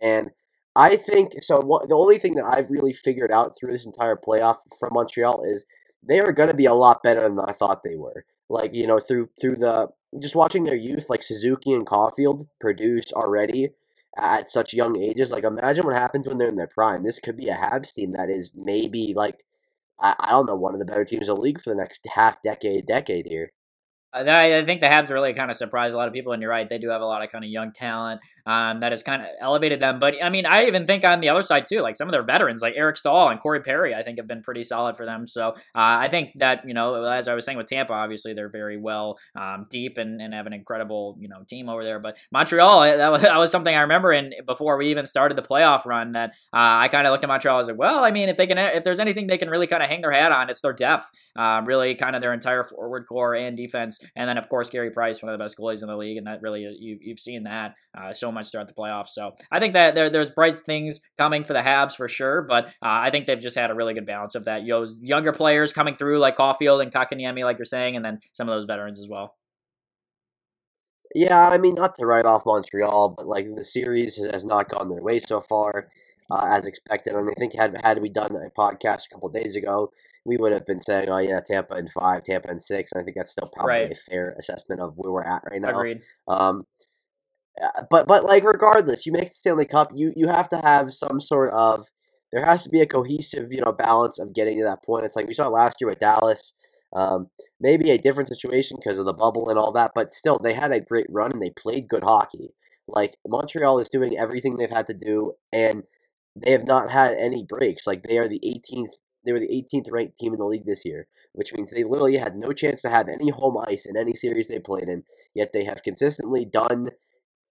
and 0.00 0.30
I 0.76 0.96
think 0.96 1.42
so. 1.42 1.60
What, 1.60 1.88
the 1.88 1.96
only 1.96 2.18
thing 2.18 2.34
that 2.36 2.46
I've 2.46 2.70
really 2.70 2.92
figured 2.92 3.32
out 3.32 3.52
through 3.58 3.72
this 3.72 3.86
entire 3.86 4.16
playoff 4.16 4.56
from 4.78 4.90
Montreal 4.92 5.42
is 5.44 5.66
they 6.06 6.20
are 6.20 6.32
going 6.32 6.48
to 6.48 6.56
be 6.56 6.66
a 6.66 6.74
lot 6.74 7.02
better 7.02 7.22
than 7.22 7.38
I 7.40 7.52
thought 7.52 7.82
they 7.82 7.96
were. 7.96 8.24
Like 8.48 8.74
you 8.74 8.86
know, 8.86 8.98
through 8.98 9.30
through 9.40 9.56
the 9.56 9.88
just 10.20 10.36
watching 10.36 10.64
their 10.64 10.76
youth, 10.76 11.08
like 11.08 11.22
Suzuki 11.22 11.72
and 11.72 11.86
Caufield 11.86 12.46
produce 12.60 13.12
already 13.12 13.70
at 14.18 14.50
such 14.50 14.74
young 14.74 14.98
ages. 15.00 15.30
Like 15.30 15.44
imagine 15.44 15.86
what 15.86 15.96
happens 15.96 16.28
when 16.28 16.36
they're 16.38 16.48
in 16.48 16.56
their 16.56 16.66
prime. 16.66 17.02
This 17.02 17.18
could 17.18 17.36
be 17.36 17.48
a 17.48 17.54
Habs 17.54 17.94
team 17.94 18.12
that 18.12 18.28
is 18.28 18.52
maybe 18.54 19.14
like 19.16 19.42
I, 20.02 20.14
I 20.18 20.30
don't 20.30 20.46
know 20.46 20.56
one 20.56 20.74
of 20.74 20.80
the 20.80 20.84
better 20.84 21.04
teams 21.04 21.28
in 21.28 21.34
the 21.34 21.40
league 21.40 21.60
for 21.60 21.70
the 21.70 21.76
next 21.76 22.06
half 22.14 22.42
decade, 22.42 22.86
decade 22.86 23.26
here. 23.26 23.52
Uh, 24.12 24.24
I, 24.26 24.58
I 24.58 24.64
think 24.64 24.80
the 24.80 24.86
Habs 24.86 25.10
really 25.10 25.32
kind 25.32 25.50
of 25.50 25.56
surprised 25.56 25.94
a 25.94 25.96
lot 25.96 26.08
of 26.08 26.14
people, 26.14 26.32
and 26.32 26.42
you're 26.42 26.50
right. 26.50 26.68
They 26.68 26.78
do 26.78 26.90
have 26.90 27.00
a 27.00 27.06
lot 27.06 27.22
of 27.22 27.30
kind 27.30 27.44
of 27.44 27.50
young 27.50 27.72
talent 27.72 28.20
um, 28.46 28.80
that 28.80 28.92
has 28.92 29.02
kind 29.02 29.22
of 29.22 29.28
elevated 29.40 29.80
them. 29.80 29.98
But 29.98 30.14
I 30.22 30.28
mean, 30.28 30.46
I 30.46 30.66
even 30.66 30.86
think 30.86 31.04
on 31.04 31.20
the 31.20 31.28
other 31.28 31.42
side 31.42 31.66
too, 31.66 31.80
like 31.80 31.96
some 31.96 32.08
of 32.08 32.12
their 32.12 32.22
veterans, 32.22 32.62
like 32.62 32.74
Eric 32.76 32.96
Staal 32.96 33.28
and 33.28 33.40
Corey 33.40 33.60
Perry, 33.60 33.94
I 33.94 34.02
think 34.02 34.18
have 34.18 34.26
been 34.26 34.42
pretty 34.42 34.64
solid 34.64 34.96
for 34.96 35.06
them. 35.06 35.26
So 35.26 35.48
uh, 35.48 35.54
I 35.74 36.08
think 36.08 36.32
that 36.36 36.66
you 36.66 36.74
know, 36.74 37.02
as 37.04 37.28
I 37.28 37.34
was 37.34 37.44
saying 37.44 37.58
with 37.58 37.66
Tampa, 37.66 37.92
obviously 37.92 38.34
they're 38.34 38.48
very 38.48 38.76
well 38.76 39.18
um, 39.36 39.66
deep 39.70 39.98
and, 39.98 40.20
and 40.20 40.34
have 40.34 40.46
an 40.46 40.52
incredible 40.52 41.16
you 41.20 41.28
know 41.28 41.42
team 41.48 41.68
over 41.68 41.84
there. 41.84 41.98
But 41.98 42.18
Montreal, 42.30 42.82
that 42.82 43.12
was 43.12 43.22
that 43.32 43.38
was 43.38 43.50
something 43.50 43.74
I 43.74 43.82
remember 43.82 44.12
in 44.12 44.32
before 44.46 44.76
we 44.76 44.88
even 44.90 45.06
started 45.06 45.36
the 45.36 45.42
playoff 45.42 45.84
run 45.84 46.12
that 46.12 46.30
uh, 46.52 46.82
I 46.82 46.88
kind 46.88 47.06
of 47.06 47.12
looked 47.12 47.24
at 47.24 47.28
Montreal 47.28 47.60
as 47.60 47.68
like, 47.68 47.78
well, 47.78 48.04
I 48.04 48.10
mean, 48.10 48.28
if 48.28 48.36
they 48.36 48.46
can, 48.46 48.58
if 48.58 48.84
there's 48.84 49.00
anything 49.00 49.26
they 49.26 49.38
can 49.38 49.50
really 49.50 49.66
kind 49.66 49.82
of 49.82 49.88
hang 49.88 50.00
their 50.00 50.12
hat 50.12 50.32
on, 50.32 50.50
it's 50.50 50.60
their 50.60 50.72
depth, 50.72 51.10
uh, 51.36 51.62
really 51.64 51.94
kind 51.94 52.16
of 52.16 52.22
their 52.22 52.32
entire 52.32 52.64
forward 52.64 53.06
core 53.08 53.34
and 53.34 53.56
defense, 53.56 53.98
and 54.16 54.28
then 54.28 54.38
of 54.38 54.48
course 54.48 54.70
Carey 54.70 54.90
Price, 54.90 55.22
one 55.22 55.32
of 55.32 55.38
the 55.38 55.42
best 55.42 55.56
goalies 55.56 55.82
in 55.82 55.88
the 55.88 55.96
league, 55.96 56.16
and 56.16 56.26
that 56.26 56.42
really 56.42 56.62
you 56.62 56.98
you've 57.00 57.20
seen 57.20 57.44
that 57.44 57.74
uh, 57.96 58.12
so 58.32 58.34
much 58.34 58.50
throughout 58.50 58.68
the 58.68 58.74
playoffs. 58.74 59.08
So 59.08 59.34
I 59.50 59.60
think 59.60 59.74
that 59.74 59.94
there, 59.94 60.10
there's 60.10 60.30
bright 60.30 60.64
things 60.64 61.00
coming 61.18 61.44
for 61.44 61.52
the 61.52 61.60
Habs 61.60 61.94
for 61.94 62.08
sure, 62.08 62.42
but 62.42 62.66
uh, 62.66 62.70
I 62.82 63.10
think 63.10 63.26
they've 63.26 63.40
just 63.40 63.56
had 63.56 63.70
a 63.70 63.74
really 63.74 63.94
good 63.94 64.06
balance 64.06 64.34
of 64.34 64.44
that. 64.46 64.62
Those 64.66 64.98
younger 65.02 65.32
players 65.32 65.72
coming 65.72 65.96
through 65.96 66.18
like 66.18 66.36
Caufield 66.36 66.82
and 66.82 66.92
Kotkaniemi, 66.92 67.44
like 67.44 67.58
you're 67.58 67.64
saying, 67.64 67.96
and 67.96 68.04
then 68.04 68.18
some 68.32 68.48
of 68.48 68.54
those 68.54 68.64
veterans 68.64 69.00
as 69.00 69.08
well. 69.08 69.36
Yeah, 71.14 71.48
I 71.48 71.58
mean, 71.58 71.74
not 71.74 71.94
to 71.96 72.06
write 72.06 72.24
off 72.24 72.46
Montreal, 72.46 73.14
but 73.16 73.26
like 73.26 73.46
the 73.54 73.64
series 73.64 74.16
has 74.16 74.44
not 74.46 74.70
gone 74.70 74.88
their 74.88 75.02
way 75.02 75.20
so 75.20 75.40
far, 75.40 75.84
uh, 76.30 76.50
as 76.56 76.66
expected. 76.66 77.14
And 77.14 77.28
I 77.28 77.34
think 77.38 77.54
had 77.54 77.78
had 77.84 78.00
we 78.00 78.08
done 78.08 78.34
a 78.34 78.48
podcast 78.58 79.06
a 79.06 79.14
couple 79.14 79.28
days 79.28 79.54
ago, 79.54 79.90
we 80.24 80.38
would 80.38 80.52
have 80.52 80.64
been 80.64 80.80
saying, 80.80 81.10
"Oh 81.10 81.18
yeah, 81.18 81.40
Tampa 81.44 81.76
in 81.76 81.88
five, 81.88 82.24
Tampa 82.24 82.50
in 82.50 82.60
six. 82.60 82.92
And 82.92 83.02
I 83.02 83.04
think 83.04 83.16
that's 83.18 83.30
still 83.30 83.50
probably 83.52 83.74
right. 83.74 83.92
a 83.92 83.94
fair 83.94 84.34
assessment 84.38 84.80
of 84.80 84.94
where 84.96 85.12
we're 85.12 85.22
at 85.22 85.42
right 85.50 85.60
now. 85.60 85.70
Agreed. 85.70 86.00
Um, 86.28 86.64
but 87.90 88.06
but 88.06 88.24
like 88.24 88.44
regardless, 88.44 89.06
you 89.06 89.12
make 89.12 89.28
the 89.28 89.34
Stanley 89.34 89.66
Cup, 89.66 89.90
you 89.94 90.12
you 90.16 90.28
have 90.28 90.48
to 90.50 90.58
have 90.58 90.92
some 90.92 91.20
sort 91.20 91.52
of 91.52 91.86
there 92.32 92.44
has 92.44 92.64
to 92.64 92.70
be 92.70 92.80
a 92.80 92.86
cohesive 92.86 93.52
you 93.52 93.60
know 93.60 93.72
balance 93.72 94.18
of 94.18 94.34
getting 94.34 94.58
to 94.58 94.64
that 94.64 94.84
point. 94.84 95.04
It's 95.04 95.16
like 95.16 95.26
we 95.26 95.34
saw 95.34 95.48
last 95.48 95.76
year 95.80 95.88
with 95.88 95.98
Dallas. 95.98 96.54
Um, 96.94 97.28
maybe 97.58 97.90
a 97.90 97.96
different 97.96 98.28
situation 98.28 98.76
because 98.78 98.98
of 98.98 99.06
the 99.06 99.14
bubble 99.14 99.48
and 99.48 99.58
all 99.58 99.72
that, 99.72 99.92
but 99.94 100.12
still 100.12 100.38
they 100.38 100.52
had 100.52 100.72
a 100.72 100.80
great 100.80 101.06
run 101.08 101.32
and 101.32 101.40
they 101.40 101.48
played 101.48 101.88
good 101.88 102.04
hockey. 102.04 102.50
Like 102.86 103.16
Montreal 103.26 103.78
is 103.78 103.88
doing 103.88 104.18
everything 104.18 104.56
they've 104.56 104.68
had 104.68 104.88
to 104.88 104.94
do, 104.94 105.32
and 105.52 105.84
they 106.36 106.52
have 106.52 106.66
not 106.66 106.90
had 106.90 107.16
any 107.16 107.44
breaks. 107.44 107.86
Like 107.86 108.02
they 108.02 108.18
are 108.18 108.28
the 108.28 108.40
18th, 108.44 108.92
they 109.24 109.32
were 109.32 109.40
the 109.40 109.48
18th 109.48 109.90
ranked 109.90 110.18
team 110.18 110.32
in 110.32 110.38
the 110.38 110.44
league 110.44 110.66
this 110.66 110.84
year, 110.84 111.06
which 111.32 111.54
means 111.54 111.70
they 111.70 111.84
literally 111.84 112.16
had 112.16 112.36
no 112.36 112.52
chance 112.52 112.82
to 112.82 112.90
have 112.90 113.08
any 113.08 113.30
home 113.30 113.56
ice 113.66 113.86
in 113.86 113.96
any 113.96 114.14
series 114.14 114.48
they 114.48 114.58
played 114.58 114.88
in. 114.88 115.04
Yet 115.34 115.52
they 115.54 115.64
have 115.64 115.82
consistently 115.82 116.44
done 116.44 116.90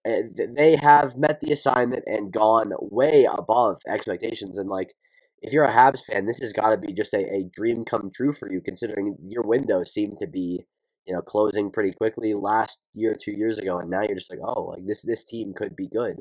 they 0.04 0.76
have 0.76 1.16
met 1.16 1.40
the 1.40 1.52
assignment 1.52 2.04
and 2.06 2.32
gone 2.32 2.72
way 2.80 3.24
above 3.24 3.80
expectations. 3.86 4.58
And 4.58 4.68
like, 4.68 4.94
if 5.42 5.52
you're 5.52 5.64
a 5.64 5.72
Habs 5.72 6.04
fan, 6.04 6.26
this 6.26 6.40
has 6.40 6.52
got 6.52 6.70
to 6.70 6.78
be 6.78 6.92
just 6.92 7.14
a, 7.14 7.18
a 7.18 7.48
dream 7.52 7.84
come 7.84 8.10
true 8.14 8.32
for 8.32 8.50
you, 8.50 8.60
considering 8.60 9.16
your 9.20 9.42
window 9.42 9.82
seemed 9.82 10.18
to 10.20 10.26
be, 10.26 10.64
you 11.06 11.14
know, 11.14 11.22
closing 11.22 11.70
pretty 11.70 11.92
quickly 11.92 12.34
last 12.34 12.78
year, 12.94 13.16
two 13.20 13.32
years 13.32 13.58
ago, 13.58 13.78
and 13.78 13.90
now 13.90 14.02
you're 14.02 14.16
just 14.16 14.30
like, 14.30 14.40
oh, 14.42 14.62
like 14.66 14.86
this 14.86 15.02
this 15.02 15.24
team 15.24 15.52
could 15.52 15.74
be 15.76 15.88
good. 15.88 16.16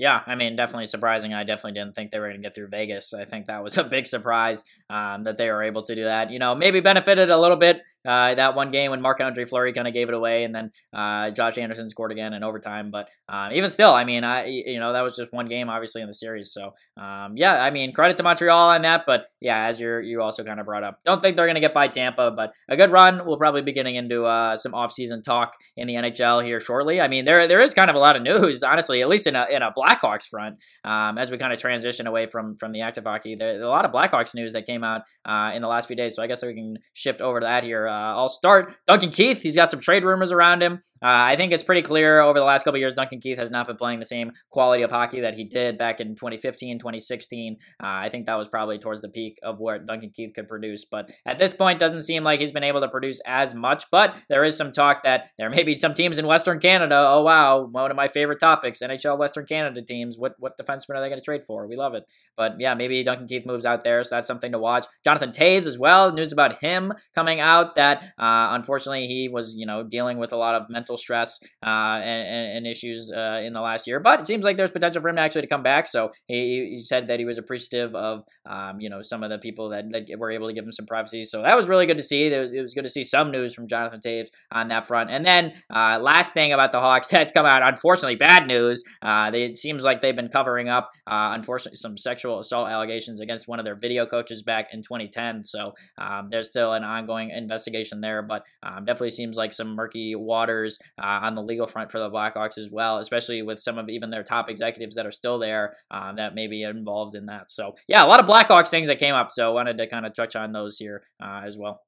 Yeah, 0.00 0.22
I 0.26 0.34
mean, 0.34 0.56
definitely 0.56 0.86
surprising. 0.86 1.34
I 1.34 1.44
definitely 1.44 1.78
didn't 1.78 1.94
think 1.94 2.10
they 2.10 2.18
were 2.18 2.28
going 2.28 2.40
to 2.40 2.42
get 2.42 2.54
through 2.54 2.68
Vegas. 2.68 3.12
I 3.12 3.26
think 3.26 3.48
that 3.48 3.62
was 3.62 3.76
a 3.84 3.84
big 3.84 4.08
surprise 4.08 4.64
um, 4.88 5.24
that 5.24 5.36
they 5.36 5.50
were 5.50 5.62
able 5.62 5.82
to 5.82 5.94
do 5.94 6.04
that. 6.04 6.30
You 6.30 6.38
know, 6.38 6.54
maybe 6.54 6.80
benefited 6.80 7.28
a 7.28 7.36
little 7.36 7.58
bit 7.58 7.82
uh, 8.06 8.34
that 8.34 8.54
one 8.54 8.70
game 8.70 8.90
when 8.90 9.02
Marc-Andre 9.02 9.44
Fleury 9.44 9.72
kind 9.72 9.86
of 9.86 9.92
gave 9.92 10.08
it 10.08 10.14
away, 10.14 10.44
and 10.44 10.54
then 10.54 10.72
uh, 10.94 11.30
Josh 11.30 11.58
Anderson 11.58 11.90
scored 11.90 12.12
again 12.12 12.32
in 12.32 12.42
overtime. 12.42 12.90
But 12.90 13.08
uh, 13.28 13.50
even 13.52 13.68
still, 13.70 13.92
I 13.92 14.04
mean, 14.04 14.24
I 14.24 14.46
you 14.46 14.80
know 14.80 14.94
that 14.94 15.02
was 15.02 15.16
just 15.16 15.32
one 15.32 15.46
game, 15.46 15.68
obviously 15.68 16.00
in 16.00 16.08
the 16.08 16.14
series. 16.14 16.52
So 16.52 16.72
um, 16.96 17.36
yeah, 17.36 17.62
I 17.62 17.70
mean, 17.70 17.92
credit 17.92 18.16
to 18.16 18.22
Montreal 18.22 18.70
on 18.70 18.82
that. 18.82 19.04
But 19.06 19.26
yeah, 19.40 19.66
as 19.66 19.78
you 19.78 20.00
you 20.00 20.22
also 20.22 20.42
kind 20.44 20.60
of 20.60 20.66
brought 20.66 20.82
up, 20.82 21.00
don't 21.04 21.20
think 21.20 21.36
they're 21.36 21.46
going 21.46 21.56
to 21.56 21.60
get 21.60 21.74
by 21.74 21.88
Tampa, 21.88 22.30
but 22.30 22.54
a 22.68 22.76
good 22.76 22.90
run. 22.90 23.26
We'll 23.26 23.36
probably 23.36 23.62
be 23.62 23.72
getting 23.72 23.96
into 23.96 24.24
uh, 24.24 24.56
some 24.56 24.72
offseason 24.72 25.22
talk 25.22 25.52
in 25.76 25.86
the 25.86 25.94
NHL 25.94 26.42
here 26.42 26.60
shortly. 26.60 27.02
I 27.02 27.08
mean, 27.08 27.26
there 27.26 27.46
there 27.48 27.60
is 27.60 27.74
kind 27.74 27.90
of 27.90 27.96
a 27.96 28.00
lot 28.00 28.16
of 28.16 28.22
news, 28.22 28.62
honestly, 28.62 29.02
at 29.02 29.08
least 29.08 29.26
in 29.26 29.36
a 29.36 29.46
in 29.50 29.60
a 29.60 29.72
Blackhawks 29.90 30.28
front. 30.28 30.56
Um, 30.84 31.18
as 31.18 31.30
we 31.30 31.38
kind 31.38 31.52
of 31.52 31.58
transition 31.58 32.06
away 32.06 32.26
from 32.26 32.56
from 32.58 32.72
the 32.72 32.82
active 32.82 33.04
hockey, 33.04 33.36
there's 33.36 33.62
a 33.62 33.68
lot 33.68 33.84
of 33.84 33.92
Blackhawks 33.92 34.34
news 34.34 34.52
that 34.52 34.66
came 34.66 34.84
out 34.84 35.02
uh, 35.24 35.52
in 35.54 35.62
the 35.62 35.68
last 35.68 35.86
few 35.86 35.96
days. 35.96 36.16
So 36.16 36.22
I 36.22 36.26
guess 36.26 36.42
we 36.42 36.54
can 36.54 36.78
shift 36.92 37.20
over 37.20 37.40
to 37.40 37.46
that 37.46 37.64
here. 37.64 37.88
Uh, 37.88 38.14
I'll 38.14 38.28
start. 38.28 38.74
Duncan 38.86 39.10
Keith, 39.10 39.42
he's 39.42 39.56
got 39.56 39.70
some 39.70 39.80
trade 39.80 40.04
rumors 40.04 40.32
around 40.32 40.62
him. 40.62 40.74
Uh, 41.02 41.30
I 41.30 41.36
think 41.36 41.52
it's 41.52 41.64
pretty 41.64 41.82
clear 41.82 42.20
over 42.20 42.38
the 42.38 42.44
last 42.44 42.64
couple 42.64 42.78
years, 42.78 42.94
Duncan 42.94 43.20
Keith 43.20 43.38
has 43.38 43.50
not 43.50 43.66
been 43.66 43.76
playing 43.76 43.98
the 43.98 44.04
same 44.04 44.32
quality 44.50 44.82
of 44.82 44.90
hockey 44.90 45.20
that 45.20 45.34
he 45.34 45.44
did 45.44 45.78
back 45.78 46.00
in 46.00 46.14
2015, 46.14 46.78
2016. 46.78 47.56
Uh, 47.82 47.86
I 47.86 48.08
think 48.10 48.26
that 48.26 48.38
was 48.38 48.48
probably 48.48 48.78
towards 48.78 49.00
the 49.00 49.08
peak 49.08 49.38
of 49.42 49.60
what 49.60 49.86
Duncan 49.86 50.10
Keith 50.14 50.32
could 50.34 50.48
produce. 50.48 50.84
But 50.84 51.10
at 51.26 51.38
this 51.38 51.52
point, 51.52 51.78
doesn't 51.78 52.02
seem 52.02 52.24
like 52.24 52.40
he's 52.40 52.52
been 52.52 52.64
able 52.64 52.80
to 52.80 52.88
produce 52.88 53.20
as 53.26 53.54
much. 53.54 53.84
But 53.90 54.14
there 54.28 54.44
is 54.44 54.56
some 54.56 54.72
talk 54.72 55.04
that 55.04 55.30
there 55.38 55.50
may 55.50 55.62
be 55.62 55.76
some 55.76 55.94
teams 55.94 56.18
in 56.18 56.26
Western 56.26 56.60
Canada. 56.60 57.04
Oh 57.08 57.22
wow, 57.22 57.66
one 57.70 57.90
of 57.90 57.96
my 57.96 58.08
favorite 58.08 58.40
topics, 58.40 58.80
NHL 58.80 59.18
Western 59.18 59.46
Canada 59.46 59.79
teams. 59.82 60.16
What 60.18 60.34
what 60.38 60.58
defenseman 60.58 60.96
are 60.96 61.00
they 61.00 61.08
going 61.08 61.20
to 61.20 61.24
trade 61.24 61.44
for? 61.46 61.66
We 61.66 61.76
love 61.76 61.94
it. 61.94 62.04
But 62.36 62.56
yeah, 62.58 62.74
maybe 62.74 63.02
Duncan 63.02 63.26
Keith 63.26 63.46
moves 63.46 63.64
out 63.64 63.84
there, 63.84 64.02
so 64.04 64.16
that's 64.16 64.26
something 64.26 64.52
to 64.52 64.58
watch. 64.58 64.86
Jonathan 65.04 65.32
Toews 65.32 65.66
as 65.66 65.78
well. 65.78 66.12
News 66.12 66.32
about 66.32 66.62
him 66.62 66.92
coming 67.14 67.40
out 67.40 67.76
that 67.76 68.02
uh, 68.18 68.52
unfortunately 68.52 69.06
he 69.06 69.28
was 69.28 69.54
you 69.56 69.66
know 69.66 69.82
dealing 69.82 70.18
with 70.18 70.32
a 70.32 70.36
lot 70.36 70.54
of 70.54 70.70
mental 70.70 70.96
stress 70.96 71.38
uh, 71.64 72.00
and, 72.02 72.56
and, 72.56 72.66
issues 72.66 73.10
uh, 73.14 73.40
in 73.42 73.52
the 73.52 73.60
last 73.60 73.86
year. 73.86 74.00
But 74.00 74.20
it 74.20 74.26
seems 74.26 74.44
like 74.44 74.56
there's 74.56 74.70
potential 74.70 75.02
for 75.02 75.08
him 75.08 75.18
actually 75.18 75.42
to 75.42 75.46
come 75.48 75.62
back. 75.62 75.88
So 75.88 76.10
he, 76.26 76.76
he 76.76 76.82
said 76.84 77.08
that 77.08 77.18
he 77.18 77.24
was 77.24 77.38
appreciative 77.38 77.94
of 77.94 78.24
um, 78.46 78.80
you 78.80 78.90
know 78.90 79.02
some 79.02 79.22
of 79.22 79.30
the 79.30 79.38
people 79.38 79.70
that, 79.70 79.84
that, 79.92 80.18
were 80.18 80.30
able 80.30 80.48
to 80.48 80.54
give 80.54 80.64
him 80.64 80.72
some 80.72 80.86
privacy. 80.86 81.24
So 81.24 81.42
that 81.42 81.56
was 81.56 81.68
really 81.68 81.86
good 81.86 81.96
to 81.96 82.02
see. 82.02 82.26
It 82.26 82.38
was, 82.38 82.52
it 82.52 82.60
was 82.60 82.74
good 82.74 82.84
to 82.84 82.90
see 82.90 83.04
some 83.04 83.30
news 83.30 83.54
from 83.54 83.68
Jonathan 83.68 84.00
Toews 84.00 84.28
on 84.52 84.68
that 84.68 84.86
front. 84.86 85.10
And 85.10 85.24
then 85.24 85.52
uh, 85.74 85.98
last 86.00 86.32
thing 86.32 86.52
about 86.52 86.72
the 86.72 86.80
Hawks 86.80 87.08
that's 87.10 87.32
come 87.32 87.46
out, 87.46 87.62
unfortunately 87.62 88.16
bad 88.16 88.46
news. 88.46 88.82
Uh, 89.02 89.30
they 89.30 89.54
seems 89.70 89.84
like 89.84 90.00
they've 90.00 90.16
been 90.16 90.28
covering 90.28 90.68
up, 90.68 90.90
uh, 91.06 91.30
unfortunately, 91.32 91.76
some 91.76 91.96
sexual 91.96 92.40
assault 92.40 92.68
allegations 92.68 93.20
against 93.20 93.46
one 93.46 93.60
of 93.60 93.64
their 93.64 93.76
video 93.76 94.04
coaches 94.04 94.42
back 94.42 94.66
in 94.72 94.82
2010. 94.82 95.44
So 95.44 95.74
um, 95.96 96.28
there's 96.28 96.48
still 96.48 96.72
an 96.72 96.82
ongoing 96.82 97.30
investigation 97.30 98.00
there, 98.00 98.20
but 98.20 98.42
um, 98.64 98.84
definitely 98.84 99.10
seems 99.10 99.36
like 99.36 99.52
some 99.52 99.76
murky 99.76 100.16
waters 100.16 100.80
uh, 101.00 101.20
on 101.22 101.36
the 101.36 101.42
legal 101.42 101.68
front 101.68 101.92
for 101.92 102.00
the 102.00 102.10
Blackhawks 102.10 102.58
as 102.58 102.68
well, 102.68 102.98
especially 102.98 103.42
with 103.42 103.60
some 103.60 103.78
of 103.78 103.88
even 103.88 104.10
their 104.10 104.24
top 104.24 104.50
executives 104.50 104.96
that 104.96 105.06
are 105.06 105.12
still 105.12 105.38
there 105.38 105.76
um, 105.92 106.16
that 106.16 106.34
may 106.34 106.48
be 106.48 106.64
involved 106.64 107.14
in 107.14 107.26
that. 107.26 107.52
So 107.52 107.76
yeah, 107.86 108.04
a 108.04 108.08
lot 108.08 108.18
of 108.18 108.26
Blackhawks 108.26 108.70
things 108.70 108.88
that 108.88 108.98
came 108.98 109.14
up. 109.14 109.30
So 109.30 109.48
I 109.48 109.54
wanted 109.54 109.78
to 109.78 109.86
kind 109.86 110.04
of 110.04 110.14
touch 110.14 110.34
on 110.34 110.50
those 110.50 110.78
here 110.78 111.04
uh, 111.22 111.42
as 111.46 111.56
well. 111.56 111.80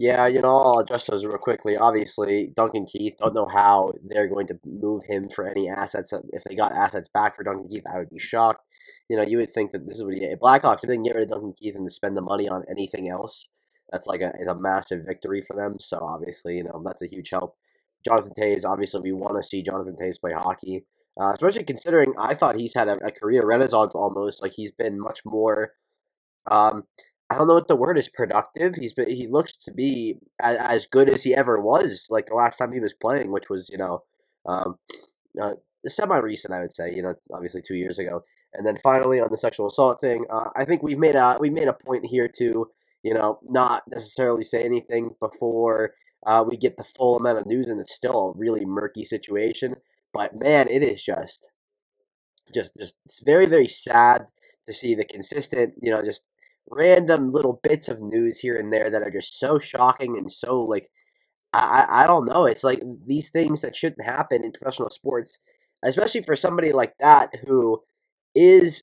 Yeah, 0.00 0.28
you 0.28 0.40
know, 0.40 0.56
I'll 0.56 0.78
address 0.78 1.08
those 1.08 1.26
real 1.26 1.36
quickly. 1.36 1.76
Obviously, 1.76 2.54
Duncan 2.56 2.86
Keith, 2.86 3.16
don't 3.18 3.34
know 3.34 3.44
how 3.44 3.92
they're 4.02 4.28
going 4.28 4.46
to 4.46 4.58
move 4.64 5.02
him 5.06 5.28
for 5.28 5.46
any 5.46 5.68
assets. 5.68 6.14
If 6.30 6.42
they 6.44 6.54
got 6.54 6.72
assets 6.72 7.10
back 7.10 7.36
for 7.36 7.42
Duncan 7.44 7.68
Keith, 7.68 7.84
I 7.92 7.98
would 7.98 8.08
be 8.08 8.18
shocked. 8.18 8.64
You 9.10 9.18
know, 9.18 9.22
you 9.22 9.36
would 9.36 9.50
think 9.50 9.72
that 9.72 9.86
this 9.86 10.00
would 10.02 10.14
be 10.14 10.24
a 10.24 10.38
Blackhawks, 10.38 10.82
if 10.82 10.88
they 10.88 10.94
can 10.94 11.02
get 11.02 11.16
rid 11.16 11.24
of 11.24 11.28
Duncan 11.28 11.52
Keith 11.52 11.76
and 11.76 11.92
spend 11.92 12.16
the 12.16 12.22
money 12.22 12.48
on 12.48 12.64
anything 12.70 13.10
else, 13.10 13.46
that's 13.92 14.06
like 14.06 14.22
a, 14.22 14.32
a 14.48 14.58
massive 14.58 15.04
victory 15.04 15.42
for 15.42 15.54
them. 15.54 15.74
So, 15.78 15.98
obviously, 16.00 16.56
you 16.56 16.64
know, 16.64 16.82
that's 16.82 17.02
a 17.02 17.06
huge 17.06 17.28
help. 17.28 17.56
Jonathan 18.02 18.32
Toews, 18.38 18.64
obviously, 18.64 19.02
we 19.02 19.12
want 19.12 19.36
to 19.36 19.46
see 19.46 19.62
Jonathan 19.62 19.96
Toews 20.00 20.18
play 20.18 20.32
hockey, 20.32 20.86
uh, 21.20 21.32
especially 21.34 21.64
considering 21.64 22.14
I 22.16 22.32
thought 22.32 22.56
he's 22.56 22.74
had 22.74 22.88
a, 22.88 22.96
a 23.04 23.10
career 23.10 23.44
renaissance 23.46 23.94
almost. 23.94 24.42
Like, 24.42 24.52
he's 24.52 24.72
been 24.72 24.98
much 24.98 25.20
more. 25.26 25.72
Um, 26.50 26.84
I 27.30 27.36
don't 27.36 27.46
know 27.46 27.54
what 27.54 27.68
the 27.68 27.76
word 27.76 27.96
is. 27.96 28.08
Productive. 28.08 28.74
He's 28.74 28.92
been, 28.92 29.08
he 29.08 29.28
looks 29.28 29.54
to 29.56 29.72
be 29.72 30.18
as, 30.40 30.56
as 30.56 30.86
good 30.86 31.08
as 31.08 31.22
he 31.22 31.34
ever 31.34 31.60
was. 31.60 32.08
Like 32.10 32.26
the 32.26 32.34
last 32.34 32.56
time 32.56 32.72
he 32.72 32.80
was 32.80 32.92
playing, 32.92 33.30
which 33.30 33.48
was 33.48 33.68
you 33.70 33.78
know, 33.78 34.02
um, 34.46 34.76
uh, 35.40 35.52
semi 35.86 36.18
recent, 36.18 36.52
I 36.52 36.60
would 36.60 36.74
say. 36.74 36.92
You 36.94 37.02
know, 37.02 37.14
obviously 37.32 37.62
two 37.62 37.76
years 37.76 37.98
ago. 37.98 38.22
And 38.52 38.66
then 38.66 38.76
finally 38.76 39.20
on 39.20 39.28
the 39.30 39.38
sexual 39.38 39.68
assault 39.68 40.00
thing, 40.00 40.24
uh, 40.28 40.50
I 40.56 40.64
think 40.64 40.82
we've 40.82 40.98
made 40.98 41.14
a 41.14 41.36
we 41.40 41.50
made 41.50 41.68
a 41.68 41.72
point 41.72 42.04
here 42.06 42.28
to 42.38 42.68
you 43.02 43.14
know 43.14 43.38
not 43.48 43.84
necessarily 43.88 44.42
say 44.42 44.64
anything 44.64 45.14
before 45.20 45.94
uh, 46.26 46.44
we 46.46 46.56
get 46.56 46.76
the 46.76 46.84
full 46.84 47.16
amount 47.16 47.38
of 47.38 47.46
news, 47.46 47.66
and 47.66 47.80
it's 47.80 47.94
still 47.94 48.34
a 48.34 48.38
really 48.38 48.64
murky 48.64 49.04
situation. 49.04 49.76
But 50.12 50.38
man, 50.38 50.66
it 50.68 50.82
is 50.82 51.02
just 51.04 51.48
just 52.52 52.74
just 52.76 52.96
it's 53.04 53.22
very 53.24 53.46
very 53.46 53.68
sad 53.68 54.26
to 54.66 54.74
see 54.74 54.96
the 54.96 55.04
consistent 55.04 55.74
you 55.80 55.92
know 55.92 56.02
just 56.02 56.24
random 56.70 57.30
little 57.30 57.60
bits 57.62 57.88
of 57.88 58.00
news 58.00 58.38
here 58.38 58.56
and 58.56 58.72
there 58.72 58.90
that 58.90 59.02
are 59.02 59.10
just 59.10 59.38
so 59.38 59.58
shocking 59.58 60.16
and 60.16 60.30
so 60.30 60.62
like 60.62 60.88
I 61.52 62.04
I 62.04 62.06
don't 62.06 62.26
know. 62.26 62.46
It's 62.46 62.64
like 62.64 62.80
these 63.06 63.30
things 63.30 63.60
that 63.62 63.76
shouldn't 63.76 64.04
happen 64.06 64.44
in 64.44 64.52
professional 64.52 64.90
sports, 64.90 65.38
especially 65.84 66.22
for 66.22 66.36
somebody 66.36 66.72
like 66.72 66.94
that 67.00 67.34
who 67.46 67.82
is 68.34 68.82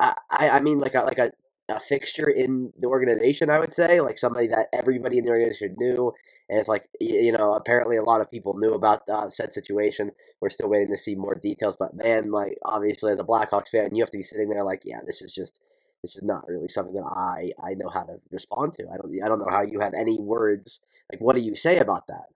I 0.00 0.14
I 0.30 0.60
mean 0.60 0.78
like 0.78 0.94
a 0.94 1.02
like 1.02 1.18
a, 1.18 1.32
a 1.68 1.80
fixture 1.80 2.28
in 2.28 2.72
the 2.78 2.88
organization. 2.88 3.48
I 3.50 3.58
would 3.58 3.72
say 3.72 4.00
like 4.00 4.18
somebody 4.18 4.46
that 4.48 4.68
everybody 4.72 5.18
in 5.18 5.24
the 5.24 5.30
organization 5.30 5.74
knew, 5.78 6.12
and 6.50 6.58
it's 6.58 6.68
like 6.68 6.86
you 7.00 7.32
know 7.32 7.54
apparently 7.54 7.96
a 7.96 8.02
lot 8.04 8.20
of 8.20 8.30
people 8.30 8.54
knew 8.58 8.72
about 8.74 9.02
uh, 9.08 9.30
said 9.30 9.52
situation. 9.52 10.10
We're 10.40 10.50
still 10.50 10.68
waiting 10.68 10.90
to 10.90 10.96
see 10.96 11.14
more 11.14 11.34
details, 11.34 11.76
but 11.78 11.94
man, 11.94 12.30
like 12.30 12.58
obviously 12.64 13.12
as 13.12 13.20
a 13.20 13.24
Blackhawks 13.24 13.70
fan, 13.70 13.94
you 13.94 14.02
have 14.02 14.10
to 14.10 14.18
be 14.18 14.22
sitting 14.22 14.50
there 14.50 14.64
like 14.64 14.82
yeah, 14.84 15.00
this 15.06 15.22
is 15.22 15.32
just 15.32 15.60
this 16.02 16.16
is 16.16 16.22
not 16.22 16.48
really 16.48 16.68
something 16.68 16.94
that 16.94 17.04
I 17.04 17.52
I 17.62 17.74
know 17.74 17.88
how 17.88 18.04
to 18.04 18.18
respond 18.30 18.72
to. 18.74 18.84
I 18.92 18.96
don't 18.96 19.12
I 19.24 19.28
don't 19.28 19.38
know 19.40 19.50
how 19.50 19.62
you 19.62 19.80
have 19.80 19.94
any 19.94 20.18
words 20.18 20.80
like 21.12 21.20
what 21.20 21.36
do 21.36 21.42
you 21.42 21.54
say 21.54 21.78
about 21.78 22.06
that? 22.08 22.26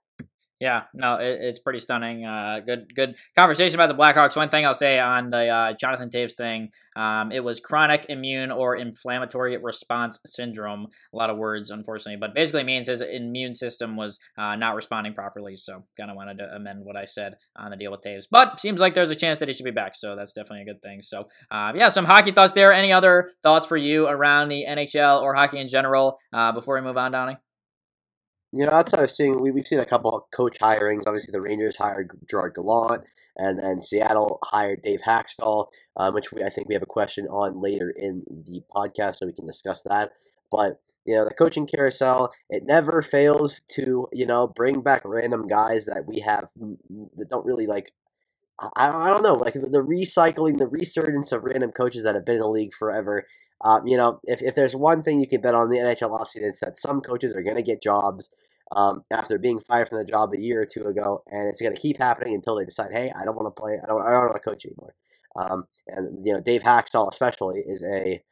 Yeah, 0.58 0.84
no, 0.94 1.16
it, 1.16 1.38
it's 1.42 1.58
pretty 1.58 1.80
stunning. 1.80 2.24
Uh, 2.24 2.60
good, 2.64 2.94
good 2.94 3.16
conversation 3.36 3.74
about 3.74 3.88
the 3.88 4.02
Blackhawks. 4.02 4.36
One 4.36 4.48
thing 4.48 4.64
I'll 4.64 4.72
say 4.72 4.98
on 4.98 5.28
the 5.28 5.48
uh, 5.48 5.72
Jonathan 5.74 6.08
Toews 6.08 6.32
thing, 6.34 6.70
um, 6.96 7.30
it 7.30 7.44
was 7.44 7.60
chronic 7.60 8.06
immune 8.08 8.50
or 8.50 8.74
inflammatory 8.74 9.58
response 9.58 10.18
syndrome. 10.24 10.86
A 11.12 11.16
lot 11.16 11.28
of 11.28 11.36
words, 11.36 11.70
unfortunately, 11.70 12.18
but 12.18 12.34
basically 12.34 12.64
means 12.64 12.86
his 12.86 13.02
immune 13.02 13.54
system 13.54 13.96
was 13.96 14.18
uh, 14.38 14.56
not 14.56 14.74
responding 14.74 15.12
properly. 15.12 15.56
So, 15.56 15.82
kind 15.98 16.10
of 16.10 16.16
wanted 16.16 16.38
to 16.38 16.54
amend 16.54 16.84
what 16.84 16.96
I 16.96 17.04
said 17.04 17.36
on 17.56 17.70
the 17.70 17.76
deal 17.76 17.90
with 17.90 18.00
Toews. 18.00 18.24
But 18.30 18.58
seems 18.58 18.80
like 18.80 18.94
there's 18.94 19.10
a 19.10 19.14
chance 19.14 19.40
that 19.40 19.48
he 19.48 19.52
should 19.52 19.64
be 19.64 19.72
back, 19.72 19.94
so 19.94 20.16
that's 20.16 20.32
definitely 20.32 20.62
a 20.62 20.72
good 20.72 20.80
thing. 20.80 21.02
So, 21.02 21.28
uh, 21.50 21.72
yeah, 21.74 21.90
some 21.90 22.06
hockey 22.06 22.32
thoughts 22.32 22.54
there. 22.54 22.72
Any 22.72 22.92
other 22.92 23.32
thoughts 23.42 23.66
for 23.66 23.76
you 23.76 24.06
around 24.06 24.48
the 24.48 24.64
NHL 24.66 25.20
or 25.20 25.34
hockey 25.34 25.58
in 25.58 25.68
general 25.68 26.18
uh, 26.32 26.52
before 26.52 26.76
we 26.76 26.80
move 26.80 26.96
on, 26.96 27.12
Donnie? 27.12 27.36
You 28.56 28.66
know, 28.66 28.72
outside 28.72 29.00
of 29.00 29.10
seeing, 29.10 29.40
we, 29.40 29.50
we've 29.50 29.66
seen 29.66 29.80
a 29.80 29.86
couple 29.86 30.14
of 30.14 30.30
coach 30.30 30.58
hirings. 30.58 31.02
Obviously, 31.06 31.32
the 31.32 31.40
Rangers 31.40 31.76
hired 31.76 32.10
Gerard 32.28 32.54
Gallant, 32.54 33.04
and, 33.36 33.58
and 33.58 33.82
Seattle 33.82 34.38
hired 34.44 34.82
Dave 34.82 35.02
Hakstol, 35.02 35.66
um, 35.96 36.14
which 36.14 36.32
we, 36.32 36.42
I 36.42 36.48
think 36.48 36.68
we 36.68 36.74
have 36.74 36.82
a 36.82 36.86
question 36.86 37.26
on 37.26 37.60
later 37.60 37.90
in 37.90 38.24
the 38.28 38.62
podcast, 38.74 39.16
so 39.16 39.26
we 39.26 39.32
can 39.32 39.46
discuss 39.46 39.82
that. 39.82 40.12
But, 40.50 40.80
you 41.04 41.14
know, 41.14 41.24
the 41.24 41.34
coaching 41.34 41.66
carousel, 41.66 42.32
it 42.48 42.64
never 42.64 43.02
fails 43.02 43.60
to, 43.72 44.08
you 44.12 44.26
know, 44.26 44.46
bring 44.48 44.80
back 44.80 45.02
random 45.04 45.46
guys 45.48 45.86
that 45.86 46.06
we 46.06 46.20
have 46.20 46.48
that 47.16 47.28
don't 47.28 47.46
really 47.46 47.66
like 47.66 47.92
I, 48.58 48.88
I 48.88 49.10
don't 49.10 49.22
know, 49.22 49.34
like 49.34 49.54
the, 49.54 49.68
the, 49.68 49.82
recycling, 49.82 50.58
the 50.58 50.66
resurgence 50.66 51.32
of 51.32 51.44
random 51.44 51.72
coaches 51.72 52.04
that 52.04 52.14
have 52.14 52.24
been 52.24 52.36
in 52.36 52.40
the 52.40 52.48
league 52.48 52.72
forever. 52.72 53.26
Um, 53.62 53.86
you 53.86 53.96
know, 53.96 54.20
if, 54.24 54.42
if 54.42 54.54
there's 54.54 54.76
one 54.76 55.02
thing 55.02 55.20
you 55.20 55.28
can 55.28 55.40
bet 55.40 55.54
on 55.54 55.70
the 55.70 55.78
NHL 55.78 56.10
offseason, 56.10 56.42
it's 56.42 56.60
that 56.60 56.78
some 56.78 57.00
coaches 57.00 57.34
are 57.34 57.42
going 57.42 57.56
to 57.56 57.62
get 57.62 57.82
jobs 57.82 58.28
um, 58.74 59.02
after 59.10 59.38
being 59.38 59.60
fired 59.60 59.88
from 59.88 59.98
the 59.98 60.04
job 60.04 60.32
a 60.34 60.40
year 60.40 60.60
or 60.62 60.66
two 60.66 60.84
ago, 60.84 61.22
and 61.28 61.48
it's 61.48 61.60
going 61.60 61.74
to 61.74 61.80
keep 61.80 61.98
happening 61.98 62.34
until 62.34 62.56
they 62.56 62.64
decide, 62.64 62.92
hey, 62.92 63.12
I 63.18 63.24
don't 63.24 63.36
want 63.36 63.54
to 63.54 63.60
play, 63.60 63.78
I 63.82 63.86
don't, 63.86 64.02
I 64.02 64.10
don't 64.10 64.26
want 64.26 64.34
to 64.34 64.40
coach 64.50 64.66
anymore. 64.66 64.94
Um, 65.36 65.64
and 65.88 66.24
you 66.24 66.32
know, 66.32 66.40
Dave 66.40 66.62
Hakstol 66.62 67.08
especially 67.10 67.60
is 67.60 67.82
a, 67.82 68.22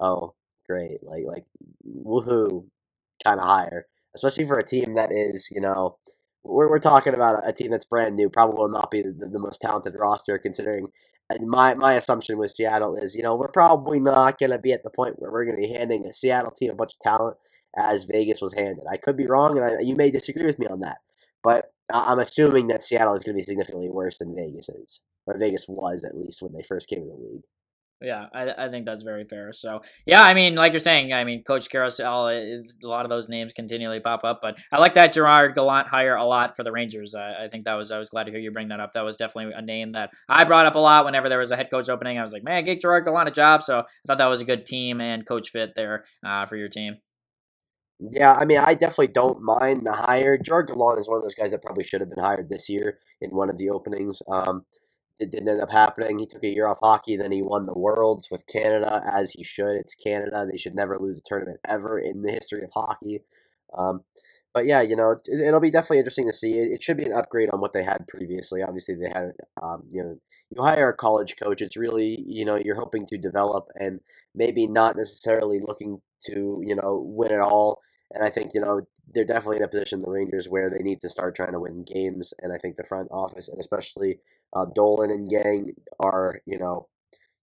oh, 0.00 0.34
great, 0.68 1.02
like 1.02 1.24
like 1.26 1.44
woohoo 1.86 2.66
kind 3.24 3.40
of 3.40 3.46
hire, 3.46 3.86
especially 4.14 4.44
for 4.44 4.58
a 4.58 4.64
team 4.64 4.94
that 4.94 5.10
is, 5.12 5.48
you 5.50 5.60
know, 5.60 5.98
we're, 6.44 6.70
we're 6.70 6.78
talking 6.78 7.14
about 7.14 7.46
a, 7.46 7.52
team 7.52 7.70
that's 7.70 7.84
brand 7.84 8.16
new, 8.16 8.30
probably 8.30 8.56
will 8.56 8.68
not 8.68 8.90
be 8.90 9.02
the, 9.02 9.12
the 9.12 9.38
most 9.38 9.60
talented 9.60 9.94
roster 9.98 10.38
considering 10.38 10.86
my 11.40 11.74
my 11.74 11.94
assumption 11.94 12.38
with 12.38 12.52
Seattle 12.52 12.96
is, 12.96 13.14
you 13.14 13.22
know, 13.22 13.36
we're 13.36 13.48
probably 13.48 14.00
not 14.00 14.38
going 14.38 14.50
to 14.50 14.58
be 14.58 14.72
at 14.72 14.82
the 14.82 14.90
point 14.90 15.18
where 15.18 15.30
we're 15.30 15.44
going 15.44 15.60
to 15.60 15.68
be 15.68 15.74
handing 15.74 16.06
a 16.06 16.12
Seattle 16.12 16.50
team 16.50 16.70
a 16.70 16.74
bunch 16.74 16.94
of 16.94 17.00
talent 17.00 17.36
as 17.76 18.04
Vegas 18.04 18.40
was 18.40 18.54
handed. 18.54 18.84
I 18.90 18.96
could 18.96 19.16
be 19.16 19.26
wrong, 19.26 19.58
and 19.58 19.66
I, 19.66 19.80
you 19.80 19.94
may 19.94 20.10
disagree 20.10 20.46
with 20.46 20.58
me 20.58 20.66
on 20.66 20.80
that, 20.80 20.98
but 21.42 21.72
I'm 21.92 22.18
assuming 22.18 22.68
that 22.68 22.82
Seattle 22.82 23.14
is 23.14 23.22
going 23.22 23.34
to 23.34 23.40
be 23.40 23.42
significantly 23.42 23.90
worse 23.90 24.18
than 24.18 24.34
Vegas 24.34 24.68
is, 24.70 25.00
or 25.26 25.36
Vegas 25.38 25.66
was 25.68 26.04
at 26.04 26.16
least 26.16 26.42
when 26.42 26.52
they 26.52 26.62
first 26.62 26.88
came 26.88 27.02
in 27.02 27.08
the 27.08 27.14
league. 27.14 27.42
Yeah, 28.00 28.26
I, 28.32 28.66
I 28.66 28.68
think 28.68 28.86
that's 28.86 29.02
very 29.02 29.24
fair. 29.24 29.52
So, 29.52 29.80
yeah, 30.06 30.22
I 30.22 30.32
mean, 30.32 30.54
like 30.54 30.72
you're 30.72 30.78
saying, 30.78 31.12
I 31.12 31.24
mean, 31.24 31.42
Coach 31.42 31.68
Carousel, 31.68 32.28
a 32.28 32.62
lot 32.84 33.04
of 33.04 33.10
those 33.10 33.28
names 33.28 33.52
continually 33.52 33.98
pop 33.98 34.20
up, 34.22 34.38
but 34.40 34.56
I 34.72 34.78
like 34.78 34.94
that 34.94 35.12
Gerard 35.12 35.56
Gallant 35.56 35.88
hire 35.88 36.14
a 36.14 36.24
lot 36.24 36.54
for 36.54 36.62
the 36.62 36.70
Rangers. 36.70 37.16
I, 37.16 37.46
I 37.46 37.48
think 37.48 37.64
that 37.64 37.74
was, 37.74 37.90
I 37.90 37.98
was 37.98 38.08
glad 38.08 38.24
to 38.24 38.30
hear 38.30 38.38
you 38.38 38.52
bring 38.52 38.68
that 38.68 38.78
up. 38.78 38.92
That 38.94 39.02
was 39.04 39.16
definitely 39.16 39.52
a 39.52 39.62
name 39.62 39.92
that 39.92 40.10
I 40.28 40.44
brought 40.44 40.66
up 40.66 40.76
a 40.76 40.78
lot 40.78 41.06
whenever 41.06 41.28
there 41.28 41.40
was 41.40 41.50
a 41.50 41.56
head 41.56 41.70
coach 41.72 41.88
opening. 41.88 42.18
I 42.18 42.22
was 42.22 42.32
like, 42.32 42.44
man, 42.44 42.64
get 42.64 42.80
Gerard 42.80 43.04
Gallant 43.04 43.28
a 43.28 43.32
job. 43.32 43.64
So 43.64 43.80
I 43.80 43.84
thought 44.06 44.18
that 44.18 44.26
was 44.26 44.40
a 44.40 44.44
good 44.44 44.66
team 44.66 45.00
and 45.00 45.26
coach 45.26 45.50
fit 45.50 45.72
there 45.74 46.04
uh, 46.24 46.46
for 46.46 46.54
your 46.54 46.68
team. 46.68 46.98
Yeah, 47.98 48.32
I 48.32 48.44
mean, 48.44 48.58
I 48.58 48.74
definitely 48.74 49.08
don't 49.08 49.42
mind 49.42 49.84
the 49.84 49.92
hire. 49.92 50.38
Gerard 50.38 50.68
Gallant 50.68 51.00
is 51.00 51.08
one 51.08 51.18
of 51.18 51.24
those 51.24 51.34
guys 51.34 51.50
that 51.50 51.62
probably 51.62 51.82
should 51.82 52.00
have 52.00 52.10
been 52.10 52.22
hired 52.22 52.48
this 52.48 52.68
year 52.68 53.00
in 53.20 53.30
one 53.30 53.50
of 53.50 53.56
the 53.56 53.70
openings. 53.70 54.22
Um, 54.30 54.66
it 55.20 55.30
didn't 55.30 55.48
end 55.48 55.60
up 55.60 55.70
happening. 55.70 56.18
He 56.18 56.26
took 56.26 56.44
a 56.44 56.48
year 56.48 56.66
off 56.66 56.78
hockey, 56.80 57.16
then 57.16 57.32
he 57.32 57.42
won 57.42 57.66
the 57.66 57.78
Worlds 57.78 58.28
with 58.30 58.46
Canada, 58.46 59.02
as 59.10 59.32
he 59.32 59.44
should. 59.44 59.76
It's 59.76 59.94
Canada; 59.94 60.46
they 60.50 60.58
should 60.58 60.74
never 60.74 60.98
lose 60.98 61.18
a 61.18 61.22
tournament 61.22 61.60
ever 61.66 61.98
in 61.98 62.22
the 62.22 62.32
history 62.32 62.62
of 62.62 62.70
hockey. 62.72 63.22
Um, 63.76 64.02
but 64.54 64.66
yeah, 64.66 64.80
you 64.80 64.96
know, 64.96 65.16
it'll 65.30 65.60
be 65.60 65.70
definitely 65.70 65.98
interesting 65.98 66.26
to 66.26 66.32
see. 66.32 66.52
It, 66.52 66.82
should 66.82 66.96
be 66.96 67.04
an 67.04 67.12
upgrade 67.12 67.50
on 67.52 67.60
what 67.60 67.72
they 67.72 67.84
had 67.84 68.06
previously. 68.08 68.62
Obviously, 68.62 68.94
they 68.94 69.08
had, 69.08 69.32
um, 69.62 69.84
you 69.88 70.02
know, 70.02 70.18
you 70.50 70.62
hire 70.62 70.88
a 70.88 70.96
college 70.96 71.36
coach. 71.40 71.60
It's 71.60 71.76
really, 71.76 72.24
you 72.26 72.44
know, 72.44 72.56
you're 72.56 72.74
hoping 72.74 73.06
to 73.06 73.18
develop 73.18 73.68
and 73.74 74.00
maybe 74.34 74.66
not 74.66 74.96
necessarily 74.96 75.60
looking 75.60 76.00
to, 76.26 76.62
you 76.64 76.74
know, 76.74 77.02
win 77.06 77.32
it 77.32 77.40
all. 77.40 77.80
And 78.12 78.24
I 78.24 78.30
think, 78.30 78.52
you 78.54 78.60
know, 78.60 78.80
they're 79.14 79.24
definitely 79.24 79.58
in 79.58 79.64
a 79.64 79.68
position, 79.68 80.00
the 80.00 80.10
Rangers, 80.10 80.48
where 80.48 80.70
they 80.70 80.82
need 80.82 81.00
to 81.00 81.08
start 81.08 81.36
trying 81.36 81.52
to 81.52 81.60
win 81.60 81.84
games. 81.84 82.32
And 82.40 82.52
I 82.52 82.58
think 82.58 82.76
the 82.76 82.84
front 82.84 83.08
office, 83.10 83.48
and 83.48 83.60
especially 83.60 84.18
uh, 84.54 84.66
Dolan 84.74 85.10
and 85.10 85.28
gang, 85.28 85.74
are, 86.00 86.40
you 86.46 86.58
know, 86.58 86.88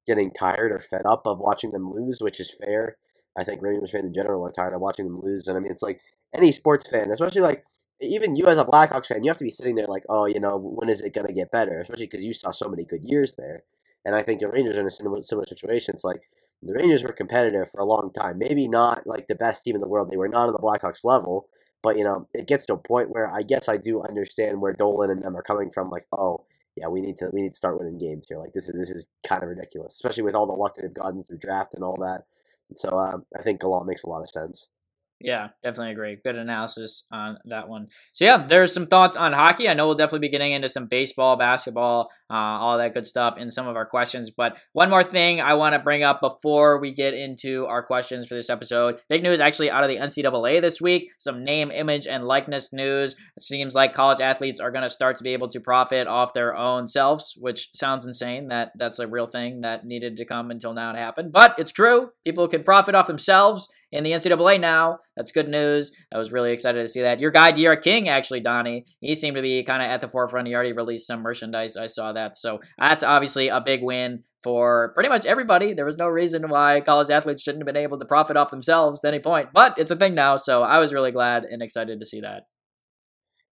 getting 0.08 0.32
tired 0.32 0.72
or 0.72 0.80
fed 0.80 1.06
up 1.06 1.26
of 1.26 1.40
watching 1.40 1.72
them 1.72 1.90
lose, 1.90 2.20
which 2.22 2.40
is 2.40 2.54
fair. 2.54 2.98
I 3.38 3.44
think 3.44 3.62
Rangers 3.62 3.92
fans 3.92 4.06
in 4.06 4.14
general 4.14 4.46
are 4.46 4.52
tired 4.52 4.74
of 4.74 4.82
watching 4.82 5.06
them 5.06 5.20
lose. 5.22 5.48
And 5.48 5.58
I 5.58 5.60
mean, 5.60 5.72
it's 5.72 5.82
like 5.82 6.02
any 6.34 6.52
sports 6.52 6.90
fan, 6.90 7.12
especially 7.12 7.42
like 7.42 7.64
even 8.02 8.36
you 8.36 8.48
as 8.48 8.58
a 8.58 8.66
Blackhawks 8.66 9.08
fan, 9.08 9.24
you 9.24 9.30
have 9.30 9.38
to 9.38 9.44
be 9.44 9.50
sitting 9.50 9.76
there 9.76 9.88
like, 9.88 10.04
oh, 10.10 10.26
you 10.26 10.40
know, 10.40 10.58
when 10.58 10.90
is 10.90 11.02
it 11.02 11.14
going 11.14 11.28
to 11.28 11.34
get 11.34 11.52
better? 11.52 11.80
Especially 11.80 12.06
because 12.06 12.24
you 12.24 12.34
saw 12.34 12.52
so 12.52 12.70
many 12.70 12.84
good 12.84 13.04
years 13.04 13.36
there. 13.36 13.64
And 14.06 14.16
I 14.16 14.22
think 14.22 14.40
the 14.40 14.50
Rangers 14.50 14.78
are 14.78 14.82
in 14.82 14.88
a 14.88 14.92
similar, 14.92 15.22
similar 15.22 15.46
situation. 15.46 15.96
It's 15.96 16.04
like 16.04 16.22
the 16.62 16.74
Rangers 16.74 17.04
were 17.04 17.12
competitive 17.12 17.72
for 17.72 17.82
a 17.82 17.86
long 17.86 18.12
time. 18.14 18.38
Maybe 18.38 18.68
not 18.68 19.06
like 19.06 19.28
the 19.28 19.36
best 19.36 19.64
team 19.64 19.76
in 19.76 19.82
the 19.82 19.88
world. 19.88 20.12
They 20.12 20.18
were 20.18 20.28
not 20.28 20.48
on 20.48 20.54
the 20.54 20.60
Blackhawks 20.60 21.04
level, 21.04 21.48
but 21.82 21.98
you 21.98 22.04
know, 22.04 22.28
it 22.34 22.48
gets 22.48 22.66
to 22.68 22.74
a 22.74 22.78
point 22.78 23.10
where 23.10 23.32
I 23.32 23.42
guess 23.42 23.68
I 23.68 23.78
do 23.78 24.02
understand 24.04 24.62
where 24.62 24.74
Dolan 24.74 25.10
and 25.10 25.24
them 25.24 25.36
are 25.36 25.42
coming 25.42 25.72
from. 25.72 25.90
Like, 25.90 26.06
oh, 26.12 26.46
yeah, 26.76 26.88
we 26.88 27.02
need 27.02 27.18
to 27.18 27.30
we 27.34 27.42
need 27.42 27.52
to 27.52 27.58
start 27.58 27.80
winning 27.80 27.98
games 27.98 28.28
here. 28.30 28.38
Like 28.40 28.54
this 28.54 28.70
is 28.70 28.76
this 28.76 28.90
is 28.90 29.08
kind 29.26 29.44
of 29.44 29.50
ridiculous, 29.50 29.94
especially 29.96 30.24
with 30.24 30.36
all 30.36 30.48
the 30.48 30.54
luck 30.54 30.76
that 30.76 30.84
they've 30.84 30.94
gotten 30.94 31.24
through 31.24 31.38
draft 31.40 31.74
and 31.74 31.84
all 31.84 31.98
that. 32.02 32.24
So 32.76 32.90
um, 33.00 33.26
I 33.38 33.42
think 33.42 33.62
Gallant 33.62 33.88
makes 33.88 34.04
a 34.04 34.10
lot 34.10 34.22
of 34.22 34.30
sense. 34.30 34.70
Yeah, 35.22 35.50
definitely 35.64 35.94
agree. 35.94 36.18
Good 36.22 36.36
analysis 36.36 37.04
on 37.10 37.38
that 37.46 37.70
one. 37.70 37.88
So 38.12 38.26
yeah, 38.26 38.46
there's 38.46 38.74
some 38.74 38.88
thoughts 38.88 39.16
on 39.16 39.32
hockey. 39.32 39.70
I 39.70 39.74
know 39.74 39.86
we'll 39.86 39.96
definitely 39.96 40.28
be 40.28 40.32
getting 40.32 40.52
into 40.52 40.68
some 40.68 40.88
baseball, 40.88 41.38
basketball, 41.38 42.10
uh, 42.30 42.34
all 42.34 42.78
that 42.78 42.94
good 42.94 43.08
stuff 43.08 43.38
in 43.38 43.50
some 43.50 43.66
of 43.66 43.78
our 43.78 43.86
questions. 43.86 44.30
But 44.30 44.58
one 44.74 44.90
more 44.90 45.04
thing 45.04 45.40
I 45.40 45.54
want 45.54 45.74
to 45.74 45.80
bring 45.80 46.04
up 46.04 46.20
before 46.20 46.80
we 46.80 46.94
get 46.94 47.14
into 47.14 47.66
our 47.66 47.82
questions 47.82 48.28
for 48.28 48.36
this 48.36 48.50
episode. 48.50 49.00
Big 49.08 49.24
news 49.24 49.40
actually 49.40 49.72
out 49.72 49.84
of 49.84 49.90
the 49.90 49.98
NCAA 49.98 50.60
this 50.62 50.82
week. 50.82 51.12
Some 51.18 51.46
name, 51.46 51.72
image, 51.72 52.08
and 52.08 52.26
likeness 52.26 52.74
news. 52.74 53.16
It 53.38 53.44
seems 53.44 53.74
like 53.74 53.94
college 53.94 54.20
athletes 54.20 54.60
are 54.60 54.72
going 54.72 54.84
to 54.84 54.90
start 54.90 55.18
to 55.18 55.24
be 55.24 55.34
able 55.34 55.48
to 55.50 55.62
profit 55.62 56.08
off 56.08 56.34
their 56.34 56.56
own 56.56 56.88
selves, 56.88 57.36
which 57.40 57.70
sounds 57.74 58.06
insane. 58.06 58.50
That 58.50 58.74
that's 58.78 59.00
a 59.00 59.08
real 59.08 59.28
thing 59.28 59.62
that 59.62 59.86
needed 59.86 60.18
to 60.18 60.26
come 60.26 60.52
until 60.52 60.74
now 60.74 60.92
to 60.92 61.00
happen. 61.00 61.32
But 61.32 61.56
it's 61.58 61.72
true. 61.72 62.10
People 62.26 62.50
can 62.50 62.64
profit 62.64 62.96
off 62.96 63.08
themselves 63.08 63.70
in 63.92 64.04
the 64.04 64.12
NCAA 64.12 64.60
now. 64.60 65.00
That's 65.16 65.32
good 65.32 65.48
news. 65.48 65.92
I 66.14 66.18
was 66.18 66.32
really 66.32 66.52
excited 66.52 66.82
to 66.82 66.88
see 66.88 67.02
that. 67.02 67.20
Your 67.20 67.32
guy, 67.32 67.52
D'Eriq 67.52 67.84
King, 67.84 68.10
actually, 68.10 68.42
Donnie, 68.42 68.86
he 69.00 69.16
seemed 69.16 69.36
to 69.36 69.42
be 69.42 69.64
kind 69.64 69.82
of 69.82 69.90
at 69.90 70.02
the 70.02 70.08
forefront. 70.08 70.48
He 70.48 70.56
already 70.56 70.74
released 70.74 71.08
some 71.08 71.22
merchandise. 71.22 71.78
I 71.78 71.88
saw 71.88 72.14
that. 72.14 72.38
So 72.38 72.60
that's 72.78 73.04
obviously 73.04 73.48
a 73.48 73.62
big 73.62 73.82
win 73.84 74.24
for 74.44 74.92
pretty 74.94 75.10
much 75.10 75.26
everybody. 75.26 75.74
There 75.74 75.86
was 75.86 75.98
no 75.98 76.08
reason 76.08 76.50
why 76.50 76.82
college 76.82 77.10
athletes 77.10 77.42
shouldn't 77.42 77.62
have 77.62 77.74
been 77.74 77.82
able 77.82 77.98
to 77.98 78.06
profit 78.06 78.38
off 78.38 78.52
themselves 78.52 79.02
at 79.04 79.14
any 79.14 79.22
point, 79.22 79.50
but 79.54 79.74
it's 79.78 79.90
a 79.90 79.96
thing 79.96 80.14
now. 80.14 80.38
So 80.38 80.62
I 80.62 80.78
was 80.78 80.94
really 80.94 81.12
glad 81.12 81.46
and 81.46 81.64
excited 81.64 82.00
to 82.00 82.06
see 82.06 82.22
that. 82.22 82.44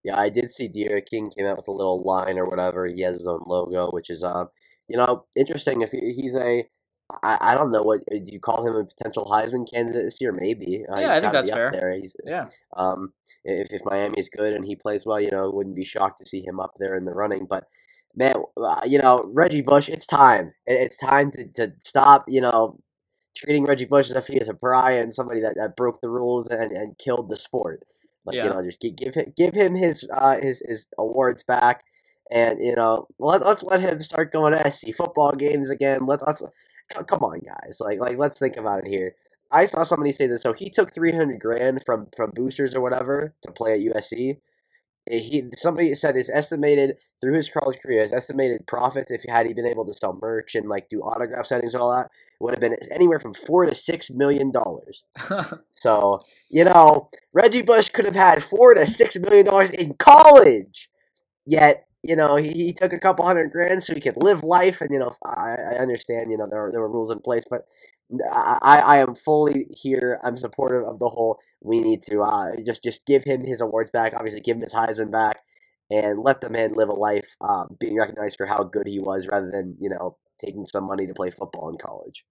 Yeah, 0.03 0.19
I 0.19 0.29
did 0.29 0.51
see 0.51 0.67
D'Eriq 0.67 1.07
King 1.09 1.31
came 1.35 1.47
out 1.47 1.57
with 1.57 1.67
a 1.67 1.71
little 1.71 2.03
line 2.03 2.37
or 2.37 2.47
whatever. 2.47 2.85
He 2.85 3.01
has 3.01 3.15
his 3.15 3.27
own 3.27 3.41
logo, 3.47 3.89
which 3.89 4.09
is, 4.09 4.23
uh, 4.23 4.45
you 4.87 4.97
know, 4.97 5.25
interesting. 5.35 5.81
If 5.81 5.91
he's 5.91 6.35
a 6.35 6.65
I, 7.21 7.37
I 7.41 7.55
don't 7.55 7.71
know 7.71 7.83
what 7.83 8.01
uh, 8.11 8.15
do 8.15 8.31
you 8.31 8.39
call 8.39 8.65
him 8.65 8.75
a 8.75 8.85
potential 8.85 9.25
Heisman 9.25 9.69
candidate 9.71 10.03
this 10.03 10.19
year? 10.19 10.31
Maybe. 10.31 10.85
Uh, 10.89 10.97
yeah, 10.97 11.13
I 11.13 11.19
think 11.19 11.33
that's 11.33 11.49
fair. 11.49 11.71
There. 11.71 11.93
He's, 11.93 12.15
yeah. 12.25 12.47
Um, 12.75 13.13
if 13.43 13.71
if 13.71 13.81
Miami 13.85 14.17
is 14.17 14.29
good 14.29 14.53
and 14.53 14.65
he 14.65 14.75
plays 14.75 15.05
well, 15.05 15.19
you 15.19 15.31
know, 15.31 15.49
wouldn't 15.49 15.75
be 15.75 15.85
shocked 15.85 16.19
to 16.19 16.25
see 16.25 16.45
him 16.45 16.59
up 16.59 16.73
there 16.79 16.95
in 16.95 17.05
the 17.05 17.13
running. 17.13 17.45
But 17.45 17.65
man, 18.15 18.35
uh, 18.57 18.81
you 18.85 18.99
know, 18.99 19.29
Reggie 19.33 19.61
Bush, 19.61 19.89
it's 19.89 20.07
time. 20.07 20.53
It's 20.65 20.97
time 20.97 21.31
to, 21.31 21.45
to 21.55 21.73
stop. 21.79 22.25
You 22.27 22.41
know, 22.41 22.79
treating 23.35 23.65
Reggie 23.65 23.85
Bush 23.85 24.09
as 24.09 24.15
if 24.15 24.27
he 24.27 24.37
is 24.37 24.49
a 24.49 24.53
pariah 24.53 25.01
and 25.01 25.13
somebody 25.13 25.41
that, 25.41 25.55
that 25.57 25.75
broke 25.75 26.01
the 26.01 26.09
rules 26.09 26.47
and, 26.47 26.71
and 26.71 26.97
killed 26.97 27.29
the 27.29 27.37
sport. 27.37 27.83
Like 28.25 28.37
yeah. 28.37 28.45
you 28.45 28.49
know, 28.51 28.63
just 28.63 28.79
give 28.79 28.95
give 28.95 29.15
him, 29.15 29.33
give 29.35 29.53
him 29.53 29.75
his 29.75 30.07
uh, 30.11 30.39
his 30.39 30.63
his 30.65 30.87
awards 30.97 31.43
back, 31.43 31.83
and 32.31 32.63
you 32.63 32.75
know, 32.75 33.07
let 33.19 33.45
let's 33.45 33.63
let 33.63 33.81
him 33.81 33.99
start 33.99 34.31
going 34.31 34.53
to 34.53 34.71
SC 34.71 34.95
football 34.95 35.33
games 35.33 35.69
again. 35.69 36.05
Let 36.05 36.25
let's 36.25 36.41
come 37.01 37.23
on, 37.23 37.39
guys. 37.39 37.79
Like, 37.81 37.99
like 37.99 38.17
let's 38.17 38.37
think 38.37 38.57
about 38.57 38.79
it 38.79 38.87
here. 38.87 39.15
I 39.51 39.67
saw 39.67 39.83
somebody 39.83 40.11
say 40.11 40.27
this. 40.27 40.41
So 40.41 40.53
he 40.53 40.69
took 40.69 40.93
three 40.93 41.11
hundred 41.11 41.39
grand 41.39 41.83
from 41.85 42.07
from 42.15 42.31
boosters 42.31 42.75
or 42.75 42.81
whatever 42.81 43.33
to 43.41 43.51
play 43.51 43.73
at 43.73 43.95
USC. 43.95 44.37
Eh, 45.09 45.19
he 45.19 45.43
somebody 45.55 45.93
said 45.95 46.15
his 46.15 46.29
estimated 46.29 46.97
through 47.21 47.33
his 47.33 47.49
college 47.49 47.77
career, 47.79 48.01
his 48.01 48.13
estimated 48.13 48.65
profits 48.67 49.11
if 49.11 49.21
he 49.23 49.31
had 49.31 49.45
he 49.45 49.53
been 49.53 49.65
able 49.65 49.85
to 49.85 49.93
sell 49.93 50.17
merch 50.21 50.55
and 50.55 50.69
like 50.69 50.89
do 50.89 51.01
autograph 51.01 51.47
signings 51.47 51.73
and 51.73 51.81
all 51.81 51.91
that 51.91 52.09
would 52.39 52.51
have 52.51 52.59
been 52.59 52.75
anywhere 52.91 53.19
from 53.19 53.33
four 53.33 53.65
to 53.65 53.75
six 53.75 54.09
million 54.09 54.51
dollars. 54.51 55.03
so 55.73 56.21
you 56.49 56.63
know 56.63 57.09
Reggie 57.33 57.61
Bush 57.61 57.89
could 57.89 58.05
have 58.05 58.15
had 58.15 58.43
four 58.43 58.73
to 58.73 58.87
six 58.87 59.17
million 59.17 59.45
dollars 59.45 59.71
in 59.71 59.93
college, 59.95 60.89
yet 61.45 61.85
you 62.03 62.15
know, 62.15 62.35
he, 62.35 62.51
he 62.51 62.73
took 62.73 62.93
a 62.93 62.99
couple 62.99 63.25
hundred 63.25 63.51
grand 63.51 63.81
so 63.81 63.93
he 63.93 64.01
could 64.01 64.21
live 64.21 64.43
life. 64.43 64.81
And, 64.81 64.91
you 64.91 64.99
know, 64.99 65.13
I, 65.25 65.55
I 65.55 65.75
understand, 65.77 66.31
you 66.31 66.37
know, 66.37 66.47
there, 66.49 66.69
there 66.69 66.81
were 66.81 66.91
rules 66.91 67.11
in 67.11 67.19
place, 67.19 67.45
but 67.49 67.65
I, 68.31 68.81
I 68.85 68.97
am 68.97 69.15
fully 69.15 69.67
here. 69.71 70.19
I'm 70.23 70.37
supportive 70.37 70.87
of 70.87 70.99
the 70.99 71.09
whole. 71.09 71.39
We 71.61 71.79
need 71.79 72.01
to 72.03 72.21
uh, 72.21 72.51
just 72.65 72.83
just 72.83 73.05
give 73.05 73.23
him 73.23 73.43
his 73.43 73.61
awards 73.61 73.91
back. 73.91 74.13
Obviously, 74.13 74.41
give 74.41 74.57
him 74.57 74.61
his 74.61 74.73
Heisman 74.73 75.11
back, 75.11 75.39
and 75.89 76.21
let 76.21 76.41
the 76.41 76.49
man 76.49 76.73
live 76.73 76.89
a 76.89 76.93
life 76.93 77.35
um, 77.41 77.75
being 77.79 77.97
recognized 77.97 78.37
for 78.37 78.45
how 78.45 78.63
good 78.63 78.87
he 78.87 78.99
was, 78.99 79.27
rather 79.27 79.49
than 79.49 79.77
you 79.79 79.89
know 79.89 80.17
taking 80.37 80.65
some 80.65 80.85
money 80.85 81.07
to 81.07 81.13
play 81.13 81.29
football 81.29 81.69
in 81.69 81.75
college. 81.75 82.25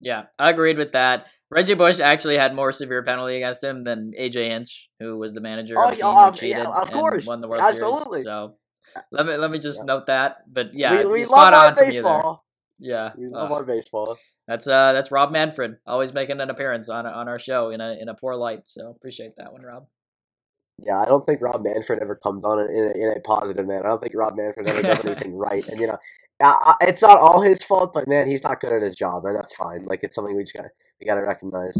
Yeah, 0.00 0.24
I 0.38 0.50
agreed 0.50 0.78
with 0.78 0.92
that. 0.92 1.28
Reggie 1.48 1.74
Bush 1.74 2.00
actually 2.00 2.36
had 2.36 2.54
more 2.54 2.72
severe 2.72 3.04
penalty 3.04 3.36
against 3.36 3.62
him 3.62 3.84
than 3.84 4.12
AJ 4.18 4.48
Hinch, 4.48 4.88
who 4.98 5.16
was 5.16 5.32
the 5.32 5.40
manager. 5.40 5.76
Oh, 5.78 5.90
of, 5.90 5.96
the 5.96 6.02
oh, 6.02 6.32
yeah, 6.42 6.64
of 6.64 6.90
course, 6.90 7.26
won 7.28 7.40
the 7.40 7.46
World 7.46 7.62
Absolutely. 7.62 8.22
Series. 8.22 8.24
So 8.24 8.56
let 9.10 9.26
me 9.26 9.36
let 9.36 9.50
me 9.50 9.58
just 9.58 9.80
yeah. 9.80 9.84
note 9.84 10.06
that. 10.06 10.38
But 10.52 10.74
yeah, 10.74 11.04
we, 11.04 11.10
we 11.10 11.24
love 11.24 11.52
our 11.54 11.74
baseball. 11.74 12.44
Yeah, 12.78 13.12
we 13.16 13.28
love 13.28 13.50
uh, 13.50 13.54
our 13.54 13.64
baseball. 13.64 14.18
That's 14.48 14.66
uh 14.66 14.92
that's 14.92 15.10
Rob 15.10 15.30
Manfred 15.30 15.76
always 15.86 16.12
making 16.12 16.40
an 16.40 16.50
appearance 16.50 16.88
on 16.88 17.06
on 17.06 17.28
our 17.28 17.38
show 17.38 17.70
in 17.70 17.80
a 17.80 17.96
in 18.00 18.08
a 18.08 18.14
poor 18.14 18.34
light. 18.34 18.62
So 18.64 18.90
appreciate 18.90 19.36
that 19.36 19.52
one, 19.52 19.62
Rob. 19.62 19.86
Yeah, 20.78 20.98
I 20.98 21.04
don't 21.04 21.24
think 21.24 21.40
Rob 21.40 21.62
Manfred 21.62 22.00
ever 22.00 22.16
comes 22.16 22.44
on 22.44 22.58
in 22.58 22.84
a, 22.84 22.90
in 22.98 23.14
a 23.16 23.20
positive 23.20 23.66
man. 23.66 23.82
I 23.84 23.88
don't 23.88 24.02
think 24.02 24.14
Rob 24.16 24.36
Manfred 24.36 24.68
ever 24.68 24.82
does 24.82 25.04
anything 25.04 25.36
right. 25.36 25.66
And 25.68 25.80
you 25.80 25.86
know, 25.86 25.98
it's 26.80 27.02
not 27.02 27.20
all 27.20 27.40
his 27.40 27.62
fault, 27.62 27.92
but 27.94 28.08
man, 28.08 28.26
he's 28.26 28.42
not 28.42 28.60
good 28.60 28.72
at 28.72 28.82
his 28.82 28.96
job, 28.96 29.24
and 29.24 29.36
that's 29.36 29.54
fine. 29.54 29.84
Like 29.84 30.02
it's 30.02 30.16
something 30.16 30.36
we 30.36 30.42
just 30.42 30.54
got 30.54 30.66
we 31.00 31.06
got 31.06 31.16
to 31.16 31.22
recognize. 31.22 31.78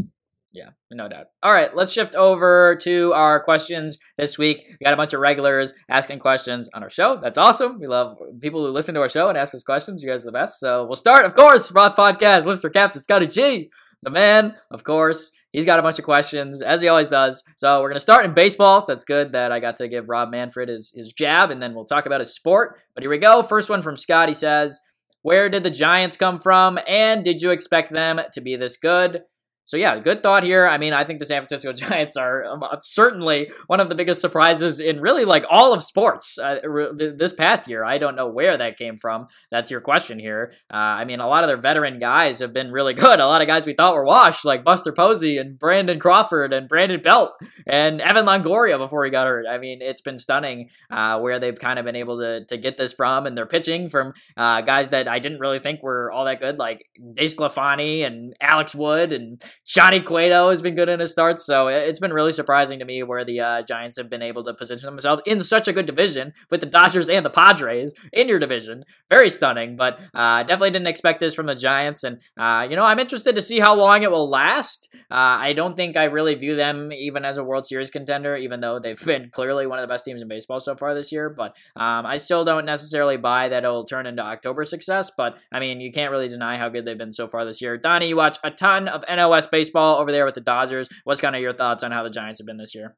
Yeah, 0.53 0.69
no 0.91 1.09
doubt. 1.09 1.27
All 1.41 1.51
right, 1.51 1.75
let's 1.75 1.91
shift 1.91 2.13
over 2.13 2.77
to 2.83 3.11
our 3.13 3.43
questions 3.43 3.97
this 4.19 4.37
week. 4.37 4.63
We 4.67 4.85
got 4.85 4.93
a 4.93 4.97
bunch 4.97 5.13
of 5.13 5.19
regulars 5.19 5.73
asking 5.89 6.19
questions 6.19 6.69
on 6.75 6.83
our 6.83 6.91
show. 6.91 7.19
That's 7.19 7.39
awesome. 7.39 7.79
We 7.79 7.87
love 7.87 8.19
people 8.39 8.63
who 8.63 8.71
listen 8.71 8.93
to 8.93 9.01
our 9.01 9.09
show 9.09 9.29
and 9.29 9.37
ask 9.37 9.55
us 9.55 9.63
questions. 9.63 10.03
You 10.03 10.09
guys 10.09 10.21
are 10.21 10.27
the 10.27 10.31
best. 10.31 10.59
So 10.59 10.85
we'll 10.85 10.95
start, 10.95 11.25
of 11.25 11.33
course, 11.33 11.71
Roth 11.71 11.95
Podcast, 11.95 12.45
listener 12.45 12.69
Captain 12.69 13.01
Scotty 13.01 13.25
G, 13.25 13.71
the 14.03 14.11
man, 14.11 14.55
of 14.69 14.83
course. 14.83 15.31
He's 15.53 15.65
got 15.65 15.79
a 15.79 15.81
bunch 15.81 15.97
of 15.97 16.05
questions, 16.05 16.61
as 16.61 16.81
he 16.81 16.87
always 16.87 17.07
does. 17.07 17.43
So 17.57 17.81
we're 17.81 17.89
going 17.89 17.95
to 17.95 18.01
start 18.01 18.25
in 18.25 18.35
baseball. 18.35 18.79
So 18.79 18.91
that's 18.91 19.03
good 19.03 19.31
that 19.31 19.51
I 19.51 19.59
got 19.59 19.77
to 19.77 19.87
give 19.87 20.07
Rob 20.07 20.29
Manfred 20.29 20.69
his, 20.69 20.93
his 20.95 21.13
jab, 21.13 21.49
and 21.49 21.63
then 21.63 21.73
we'll 21.73 21.85
talk 21.85 22.05
about 22.05 22.19
his 22.19 22.35
sport. 22.35 22.79
But 22.93 23.03
here 23.03 23.09
we 23.09 23.17
go. 23.17 23.41
First 23.41 23.71
one 23.71 23.81
from 23.81 23.97
Scott. 23.97 24.27
He 24.27 24.35
says, 24.35 24.79
Where 25.23 25.49
did 25.49 25.63
the 25.63 25.71
Giants 25.71 26.15
come 26.15 26.37
from, 26.37 26.77
and 26.87 27.23
did 27.23 27.41
you 27.41 27.49
expect 27.49 27.91
them 27.91 28.21
to 28.33 28.41
be 28.41 28.55
this 28.55 28.77
good? 28.77 29.23
So 29.65 29.77
yeah, 29.77 29.97
good 29.99 30.21
thought 30.21 30.43
here. 30.43 30.67
I 30.67 30.77
mean, 30.77 30.93
I 30.93 31.05
think 31.05 31.19
the 31.19 31.25
San 31.25 31.41
Francisco 31.41 31.71
Giants 31.87 32.17
are 32.17 32.43
um, 32.45 32.63
uh, 32.63 32.77
certainly 32.81 33.49
one 33.67 33.79
of 33.79 33.89
the 33.89 33.95
biggest 33.95 34.19
surprises 34.19 34.79
in 34.79 34.99
really 34.99 35.25
like 35.25 35.45
all 35.49 35.73
of 35.73 35.83
sports 35.83 36.37
uh, 36.37 36.59
this 36.93 37.33
past 37.33 37.67
year. 37.69 37.83
I 37.83 37.97
don't 37.97 38.15
know 38.15 38.27
where 38.27 38.57
that 38.57 38.77
came 38.77 38.97
from. 38.97 39.27
That's 39.51 39.71
your 39.71 39.81
question 39.81 40.19
here. 40.19 40.51
Uh, 40.71 40.77
I 40.77 41.05
mean, 41.05 41.19
a 41.21 41.27
lot 41.27 41.43
of 41.43 41.47
their 41.47 41.57
veteran 41.57 41.99
guys 41.99 42.39
have 42.39 42.51
been 42.51 42.71
really 42.71 42.93
good. 42.93 43.19
A 43.19 43.25
lot 43.25 43.41
of 43.41 43.47
guys 43.47 43.65
we 43.65 43.73
thought 43.73 43.95
were 43.95 44.05
washed, 44.05 44.43
like 44.43 44.63
Buster 44.65 44.91
Posey 44.91 45.37
and 45.37 45.57
Brandon 45.57 45.99
Crawford 45.99 46.51
and 46.51 46.67
Brandon 46.67 47.01
Belt 47.01 47.31
and 47.65 48.01
Evan 48.01 48.25
Longoria 48.25 48.77
before 48.77 49.05
he 49.05 49.11
got 49.11 49.27
hurt. 49.27 49.45
I 49.47 49.59
mean, 49.59 49.81
it's 49.81 50.01
been 50.01 50.19
stunning 50.19 50.69
uh, 50.91 51.19
where 51.19 51.39
they've 51.39 51.57
kind 51.57 51.79
of 51.79 51.85
been 51.85 51.95
able 51.95 52.17
to 52.19 52.45
to 52.45 52.57
get 52.57 52.77
this 52.77 52.93
from, 52.93 53.25
and 53.25 53.37
they're 53.37 53.45
pitching 53.45 53.87
from 53.87 54.13
uh, 54.35 54.61
guys 54.61 54.89
that 54.89 55.07
I 55.07 55.19
didn't 55.19 55.39
really 55.39 55.59
think 55.59 55.81
were 55.81 56.11
all 56.11 56.25
that 56.25 56.41
good, 56.41 56.57
like 56.57 56.85
DeSclafani 56.99 58.05
and 58.05 58.35
Alex 58.41 58.75
Wood 58.75 59.13
and 59.13 59.41
Johnny 59.65 60.01
Cueto 60.01 60.49
has 60.49 60.61
been 60.61 60.75
good 60.75 60.89
in 60.89 60.99
his 60.99 61.11
starts, 61.11 61.45
so 61.45 61.67
it's 61.67 61.99
been 61.99 62.13
really 62.13 62.31
surprising 62.31 62.79
to 62.79 62.85
me 62.85 63.03
where 63.03 63.23
the 63.23 63.39
uh, 63.39 63.61
Giants 63.63 63.97
have 63.97 64.09
been 64.09 64.21
able 64.21 64.43
to 64.43 64.53
position 64.53 64.87
themselves 64.87 65.21
in 65.25 65.41
such 65.41 65.67
a 65.67 65.73
good 65.73 65.85
division 65.85 66.33
with 66.49 66.59
the 66.59 66.65
Dodgers 66.65 67.09
and 67.09 67.25
the 67.25 67.29
Padres 67.29 67.93
in 68.11 68.27
your 68.27 68.39
division. 68.39 68.83
Very 69.09 69.29
stunning, 69.29 69.75
but 69.75 69.99
uh, 70.13 70.43
definitely 70.43 70.71
didn't 70.71 70.87
expect 70.87 71.19
this 71.19 71.35
from 71.35 71.45
the 71.45 71.55
Giants, 71.55 72.03
and 72.03 72.19
uh, 72.37 72.67
you 72.69 72.75
know 72.75 72.83
I'm 72.83 72.99
interested 72.99 73.35
to 73.35 73.41
see 73.41 73.59
how 73.59 73.75
long 73.75 74.03
it 74.03 74.11
will 74.11 74.29
last. 74.29 74.89
Uh, 75.11 75.37
I 75.41 75.53
don't 75.53 75.75
think 75.75 75.97
I 75.97 76.05
really 76.05 76.35
view 76.35 76.55
them 76.55 76.91
even 76.91 77.25
as 77.25 77.37
a 77.37 77.43
World 77.43 77.65
Series 77.65 77.89
contender, 77.89 78.35
even 78.35 78.61
though 78.61 78.79
they've 78.79 79.03
been 79.05 79.29
clearly 79.31 79.67
one 79.67 79.79
of 79.79 79.83
the 79.83 79.93
best 79.93 80.05
teams 80.05 80.21
in 80.21 80.27
baseball 80.27 80.59
so 80.59 80.75
far 80.75 80.93
this 80.93 81.11
year. 81.11 81.29
But 81.29 81.55
um, 81.75 82.05
I 82.05 82.17
still 82.17 82.43
don't 82.43 82.65
necessarily 82.65 83.17
buy 83.17 83.49
that 83.49 83.63
it'll 83.63 83.85
turn 83.85 84.05
into 84.05 84.21
October 84.21 84.65
success. 84.65 85.11
But 85.15 85.37
I 85.51 85.59
mean, 85.59 85.81
you 85.81 85.91
can't 85.91 86.11
really 86.11 86.27
deny 86.27 86.57
how 86.57 86.69
good 86.69 86.85
they've 86.85 86.97
been 86.97 87.11
so 87.11 87.27
far 87.27 87.45
this 87.45 87.61
year. 87.61 87.77
Donnie, 87.77 88.07
you 88.07 88.15
watch 88.15 88.37
a 88.43 88.51
ton 88.51 88.87
of 88.87 89.03
NOS 89.09 89.42
baseball 89.51 89.99
over 89.99 90.11
there 90.11 90.25
with 90.25 90.35
the 90.35 90.41
Dodgers. 90.41 90.87
What's 91.03 91.21
kind 91.21 91.35
of 91.35 91.41
your 91.41 91.53
thoughts 91.53 91.83
on 91.83 91.91
how 91.91 92.03
the 92.03 92.09
Giants 92.09 92.39
have 92.39 92.47
been 92.47 92.57
this 92.57 92.75
year? 92.75 92.95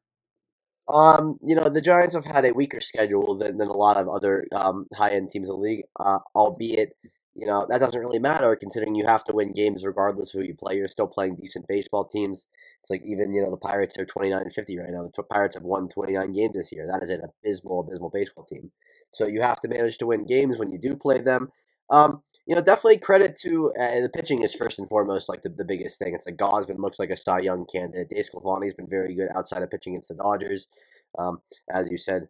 Um, 0.88 1.38
you 1.42 1.56
know, 1.56 1.68
the 1.68 1.80
Giants 1.80 2.14
have 2.14 2.24
had 2.24 2.44
a 2.44 2.52
weaker 2.52 2.80
schedule 2.80 3.36
than, 3.36 3.58
than 3.58 3.68
a 3.68 3.72
lot 3.72 3.96
of 3.96 4.08
other 4.08 4.46
um, 4.54 4.86
high 4.94 5.10
end 5.10 5.30
teams 5.30 5.48
in 5.48 5.54
the 5.54 5.60
league, 5.60 5.84
uh, 5.98 6.20
albeit, 6.34 6.96
you 7.34 7.44
know, 7.44 7.66
that 7.68 7.80
doesn't 7.80 8.00
really 8.00 8.20
matter 8.20 8.54
considering 8.54 8.94
you 8.94 9.04
have 9.04 9.24
to 9.24 9.32
win 9.32 9.52
games 9.52 9.84
regardless 9.84 10.32
of 10.32 10.40
who 10.40 10.46
you 10.46 10.54
play. 10.54 10.76
You're 10.76 10.86
still 10.86 11.08
playing 11.08 11.36
decent 11.36 11.66
baseball 11.66 12.04
teams. 12.04 12.46
It's 12.80 12.90
like 12.90 13.02
even, 13.04 13.34
you 13.34 13.42
know, 13.42 13.50
the 13.50 13.56
Pirates 13.56 13.98
are 13.98 14.06
29 14.06 14.40
and 14.40 14.52
50 14.52 14.78
right 14.78 14.90
now. 14.90 15.10
The 15.14 15.22
Pirates 15.24 15.56
have 15.56 15.64
won 15.64 15.88
29 15.88 16.32
games 16.32 16.54
this 16.54 16.70
year. 16.70 16.86
That 16.86 17.02
is 17.02 17.10
an 17.10 17.22
abysmal, 17.24 17.80
abysmal 17.80 18.10
baseball 18.10 18.44
team. 18.44 18.70
So 19.10 19.26
you 19.26 19.42
have 19.42 19.60
to 19.60 19.68
manage 19.68 19.98
to 19.98 20.06
win 20.06 20.24
games 20.24 20.56
when 20.56 20.70
you 20.70 20.78
do 20.78 20.94
play 20.94 21.20
them. 21.20 21.48
Um, 21.90 22.22
you 22.46 22.54
know, 22.54 22.62
definitely 22.62 22.98
credit 22.98 23.36
to 23.42 23.72
uh, 23.74 24.00
the 24.00 24.08
pitching 24.08 24.42
is 24.42 24.54
first 24.54 24.78
and 24.78 24.88
foremost 24.88 25.28
like 25.28 25.42
the, 25.42 25.48
the 25.48 25.64
biggest 25.64 25.98
thing. 25.98 26.14
It's 26.14 26.26
like 26.26 26.36
Gausman 26.36 26.78
looks 26.78 26.98
like 26.98 27.10
a 27.10 27.16
Cy 27.16 27.40
Young 27.40 27.66
candidate. 27.66 28.10
DeSclafani 28.10 28.64
has 28.64 28.74
been 28.74 28.88
very 28.88 29.14
good 29.14 29.28
outside 29.34 29.62
of 29.62 29.70
pitching 29.70 29.94
against 29.94 30.08
the 30.08 30.14
Dodgers. 30.14 30.68
Um, 31.18 31.38
as 31.72 31.90
you 31.90 31.96
said, 31.96 32.28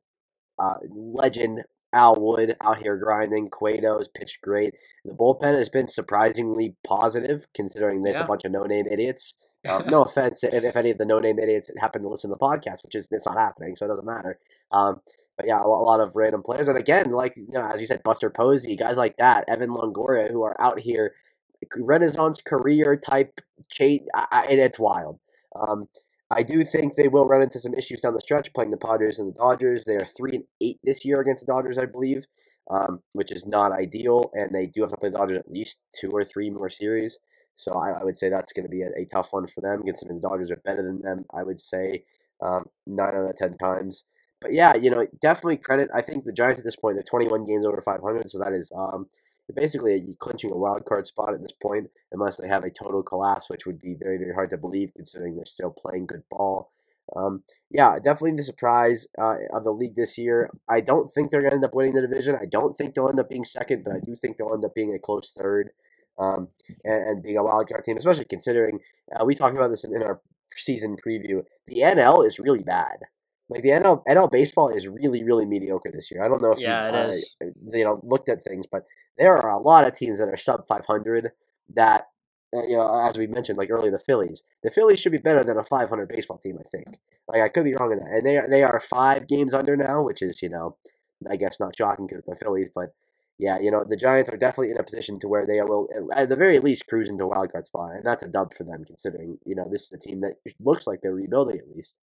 uh, 0.58 0.74
legend 0.90 1.64
Al 1.92 2.16
Wood 2.16 2.56
out 2.60 2.82
here 2.82 2.96
grinding. 2.96 3.50
Cueto's 3.50 4.08
pitched 4.08 4.40
great. 4.42 4.74
The 5.04 5.12
bullpen 5.12 5.54
has 5.56 5.68
been 5.68 5.88
surprisingly 5.88 6.74
positive, 6.84 7.46
considering 7.54 8.02
that 8.02 8.12
it's 8.12 8.20
a 8.20 8.24
bunch 8.24 8.44
of 8.44 8.52
no-name 8.52 8.86
idiots. 8.90 9.34
Um, 9.68 9.84
no 9.88 10.02
offense 10.02 10.44
if, 10.44 10.64
if, 10.64 10.76
any 10.76 10.90
of 10.90 10.98
the 10.98 11.04
no-name 11.04 11.38
idiots 11.38 11.70
happen 11.78 12.02
to 12.02 12.08
listen 12.08 12.30
to 12.30 12.34
the 12.34 12.38
podcast, 12.38 12.84
which 12.84 12.94
is 12.94 13.08
it's 13.10 13.26
not 13.26 13.38
happening, 13.38 13.76
so 13.76 13.86
it 13.86 13.88
doesn't 13.88 14.06
matter. 14.06 14.38
Um, 14.72 15.00
but 15.36 15.46
yeah, 15.46 15.62
a 15.62 15.66
lot 15.66 16.00
of 16.00 16.16
random 16.16 16.42
players, 16.42 16.68
and 16.68 16.78
again, 16.78 17.10
like 17.10 17.36
you 17.36 17.46
know, 17.48 17.62
as 17.62 17.80
you 17.80 17.86
said, 17.86 18.02
Buster 18.02 18.30
Posey, 18.30 18.76
guys 18.76 18.96
like 18.96 19.16
that, 19.18 19.44
Evan 19.48 19.70
Longoria, 19.70 20.30
who 20.30 20.42
are 20.42 20.60
out 20.60 20.78
here, 20.78 21.14
Renaissance 21.76 22.40
career 22.42 22.96
type. 22.96 23.40
Chase, 23.70 24.02
it's 24.32 24.78
wild. 24.78 25.18
Um, 25.54 25.88
I 26.30 26.42
do 26.42 26.64
think 26.64 26.94
they 26.94 27.08
will 27.08 27.26
run 27.26 27.42
into 27.42 27.60
some 27.60 27.74
issues 27.74 28.00
down 28.00 28.14
the 28.14 28.20
stretch 28.20 28.52
playing 28.52 28.70
the 28.70 28.76
Padres 28.76 29.18
and 29.18 29.28
the 29.28 29.38
Dodgers. 29.38 29.84
They 29.84 29.96
are 29.96 30.04
three 30.04 30.32
and 30.32 30.44
eight 30.60 30.80
this 30.82 31.04
year 31.04 31.20
against 31.20 31.46
the 31.46 31.52
Dodgers, 31.52 31.78
I 31.78 31.86
believe, 31.86 32.26
um, 32.70 33.00
which 33.12 33.30
is 33.30 33.46
not 33.46 33.72
ideal, 33.72 34.30
and 34.34 34.52
they 34.52 34.66
do 34.66 34.80
have 34.80 34.90
to 34.90 34.96
play 34.96 35.10
the 35.10 35.18
Dodgers 35.18 35.38
at 35.38 35.50
least 35.50 35.80
two 35.94 36.10
or 36.10 36.24
three 36.24 36.50
more 36.50 36.68
series. 36.68 37.18
So 37.54 37.72
I, 37.72 38.00
I 38.00 38.04
would 38.04 38.18
say 38.18 38.28
that's 38.28 38.52
going 38.52 38.64
to 38.64 38.70
be 38.70 38.82
a, 38.82 38.90
a, 38.96 39.04
tough 39.06 39.32
one 39.32 39.46
for 39.46 39.60
them, 39.60 39.82
considering 39.82 40.16
the 40.20 40.28
Dodgers 40.28 40.50
are 40.50 40.60
better 40.64 40.82
than 40.82 41.00
them. 41.00 41.24
I 41.32 41.42
would 41.42 41.60
say 41.60 42.04
um, 42.42 42.64
nine 42.86 43.14
out 43.14 43.30
of 43.30 43.36
ten 43.36 43.56
times. 43.56 44.04
But 44.40 44.52
yeah, 44.52 44.74
you 44.74 44.90
know, 44.90 45.06
definitely 45.22 45.56
credit. 45.58 45.88
I 45.94 46.02
think 46.02 46.24
the 46.24 46.32
Giants 46.32 46.58
at 46.58 46.64
this 46.64 46.76
point, 46.76 46.96
they're 46.96 47.02
21 47.02 47.46
games 47.46 47.64
over 47.64 47.80
500, 47.80 48.30
so 48.30 48.38
that 48.38 48.52
is 48.52 48.70
um, 48.76 49.06
basically 49.54 50.16
clinching 50.18 50.50
a 50.50 50.56
wild 50.56 50.84
card 50.84 51.06
spot 51.06 51.34
at 51.34 51.40
this 51.40 51.52
point, 51.52 51.88
unless 52.12 52.36
they 52.36 52.48
have 52.48 52.64
a 52.64 52.70
total 52.70 53.02
collapse, 53.02 53.48
which 53.48 53.66
would 53.66 53.78
be 53.78 53.94
very, 53.94 54.18
very 54.18 54.34
hard 54.34 54.50
to 54.50 54.56
believe 54.56 54.94
considering 54.94 55.36
they're 55.36 55.44
still 55.44 55.70
playing 55.70 56.06
good 56.06 56.22
ball. 56.30 56.72
Um, 57.14 57.44
yeah, 57.70 57.96
definitely 57.96 58.36
the 58.36 58.42
surprise 58.42 59.06
uh, 59.16 59.36
of 59.52 59.62
the 59.62 59.72
league 59.72 59.94
this 59.94 60.18
year. 60.18 60.50
I 60.68 60.80
don't 60.80 61.08
think 61.08 61.30
they're 61.30 61.40
going 61.40 61.52
to 61.52 61.56
end 61.56 61.64
up 61.64 61.74
winning 61.74 61.94
the 61.94 62.00
division. 62.00 62.36
I 62.40 62.46
don't 62.46 62.76
think 62.76 62.94
they'll 62.94 63.08
end 63.08 63.20
up 63.20 63.28
being 63.28 63.44
second, 63.44 63.84
but 63.84 63.94
I 63.94 64.00
do 64.00 64.16
think 64.16 64.36
they'll 64.36 64.52
end 64.52 64.64
up 64.64 64.74
being 64.74 64.94
a 64.94 64.98
close 64.98 65.30
third 65.30 65.70
um, 66.18 66.48
and, 66.84 67.08
and, 67.08 67.22
being 67.22 67.38
a 67.38 67.44
wild 67.44 67.68
card 67.68 67.84
team, 67.84 67.96
especially 67.96 68.24
considering 68.24 68.80
uh, 69.14 69.24
we 69.24 69.34
talked 69.34 69.54
about 69.54 69.68
this 69.68 69.84
in, 69.84 69.94
in 69.94 70.02
our 70.02 70.20
season 70.50 70.96
preview. 70.96 71.44
The 71.66 71.80
NL 71.80 72.26
is 72.26 72.38
really 72.38 72.62
bad. 72.62 72.98
Like 73.48 73.62
the 73.62 73.70
NL 73.70 74.04
NL 74.06 74.30
baseball 74.30 74.68
is 74.68 74.88
really 74.88 75.22
really 75.22 75.46
mediocre 75.46 75.90
this 75.92 76.10
year. 76.10 76.22
I 76.22 76.28
don't 76.28 76.42
know 76.42 76.52
if 76.52 76.58
yeah, 76.58 76.88
you, 76.88 76.88
it 76.88 76.94
uh, 76.94 77.08
is. 77.08 77.36
you 77.72 77.84
know 77.84 78.00
looked 78.02 78.28
at 78.28 78.42
things, 78.42 78.66
but 78.70 78.84
there 79.18 79.36
are 79.36 79.50
a 79.50 79.58
lot 79.58 79.86
of 79.86 79.94
teams 79.94 80.18
that 80.18 80.28
are 80.28 80.36
sub 80.36 80.66
500 80.66 81.30
that 81.74 82.08
uh, 82.54 82.64
you 82.64 82.76
know 82.76 83.06
as 83.06 83.16
we 83.16 83.26
mentioned 83.26 83.58
like 83.58 83.70
earlier 83.70 83.90
the 83.90 84.00
Phillies. 84.00 84.42
The 84.64 84.70
Phillies 84.70 84.98
should 84.98 85.12
be 85.12 85.18
better 85.18 85.44
than 85.44 85.58
a 85.58 85.64
500 85.64 86.08
baseball 86.08 86.38
team, 86.38 86.58
I 86.58 86.68
think. 86.68 86.98
Like 87.28 87.42
I 87.42 87.48
could 87.48 87.64
be 87.64 87.74
wrong 87.74 87.92
in 87.92 87.98
that. 87.98 88.08
And 88.08 88.26
they 88.26 88.36
are 88.36 88.48
they 88.48 88.62
are 88.64 88.80
5 88.80 89.28
games 89.28 89.54
under 89.54 89.76
now, 89.76 90.02
which 90.02 90.22
is, 90.22 90.42
you 90.42 90.48
know, 90.48 90.76
I 91.30 91.36
guess 91.36 91.60
not 91.60 91.76
shocking 91.76 92.08
cuz 92.08 92.22
the 92.26 92.34
Phillies, 92.34 92.70
but 92.74 92.94
yeah, 93.38 93.58
you 93.60 93.70
know, 93.70 93.84
the 93.86 93.96
Giants 93.96 94.30
are 94.30 94.36
definitely 94.38 94.70
in 94.70 94.78
a 94.78 94.82
position 94.82 95.18
to 95.20 95.28
where 95.28 95.46
they 95.46 95.60
will 95.60 95.88
at 96.14 96.28
the 96.30 96.36
very 96.36 96.58
least 96.58 96.86
cruise 96.88 97.08
into 97.08 97.26
wild 97.26 97.52
card 97.52 97.66
spot, 97.66 97.92
and 97.92 98.04
that's 98.04 98.24
a 98.24 98.28
dub 98.28 98.54
for 98.54 98.64
them 98.64 98.84
considering, 98.84 99.38
you 99.44 99.54
know, 99.54 99.68
this 99.70 99.82
is 99.82 99.92
a 99.92 99.98
team 99.98 100.20
that 100.20 100.36
looks 100.58 100.86
like 100.86 101.02
they're 101.02 101.14
rebuilding 101.14 101.58
at 101.58 101.68
least. 101.68 101.98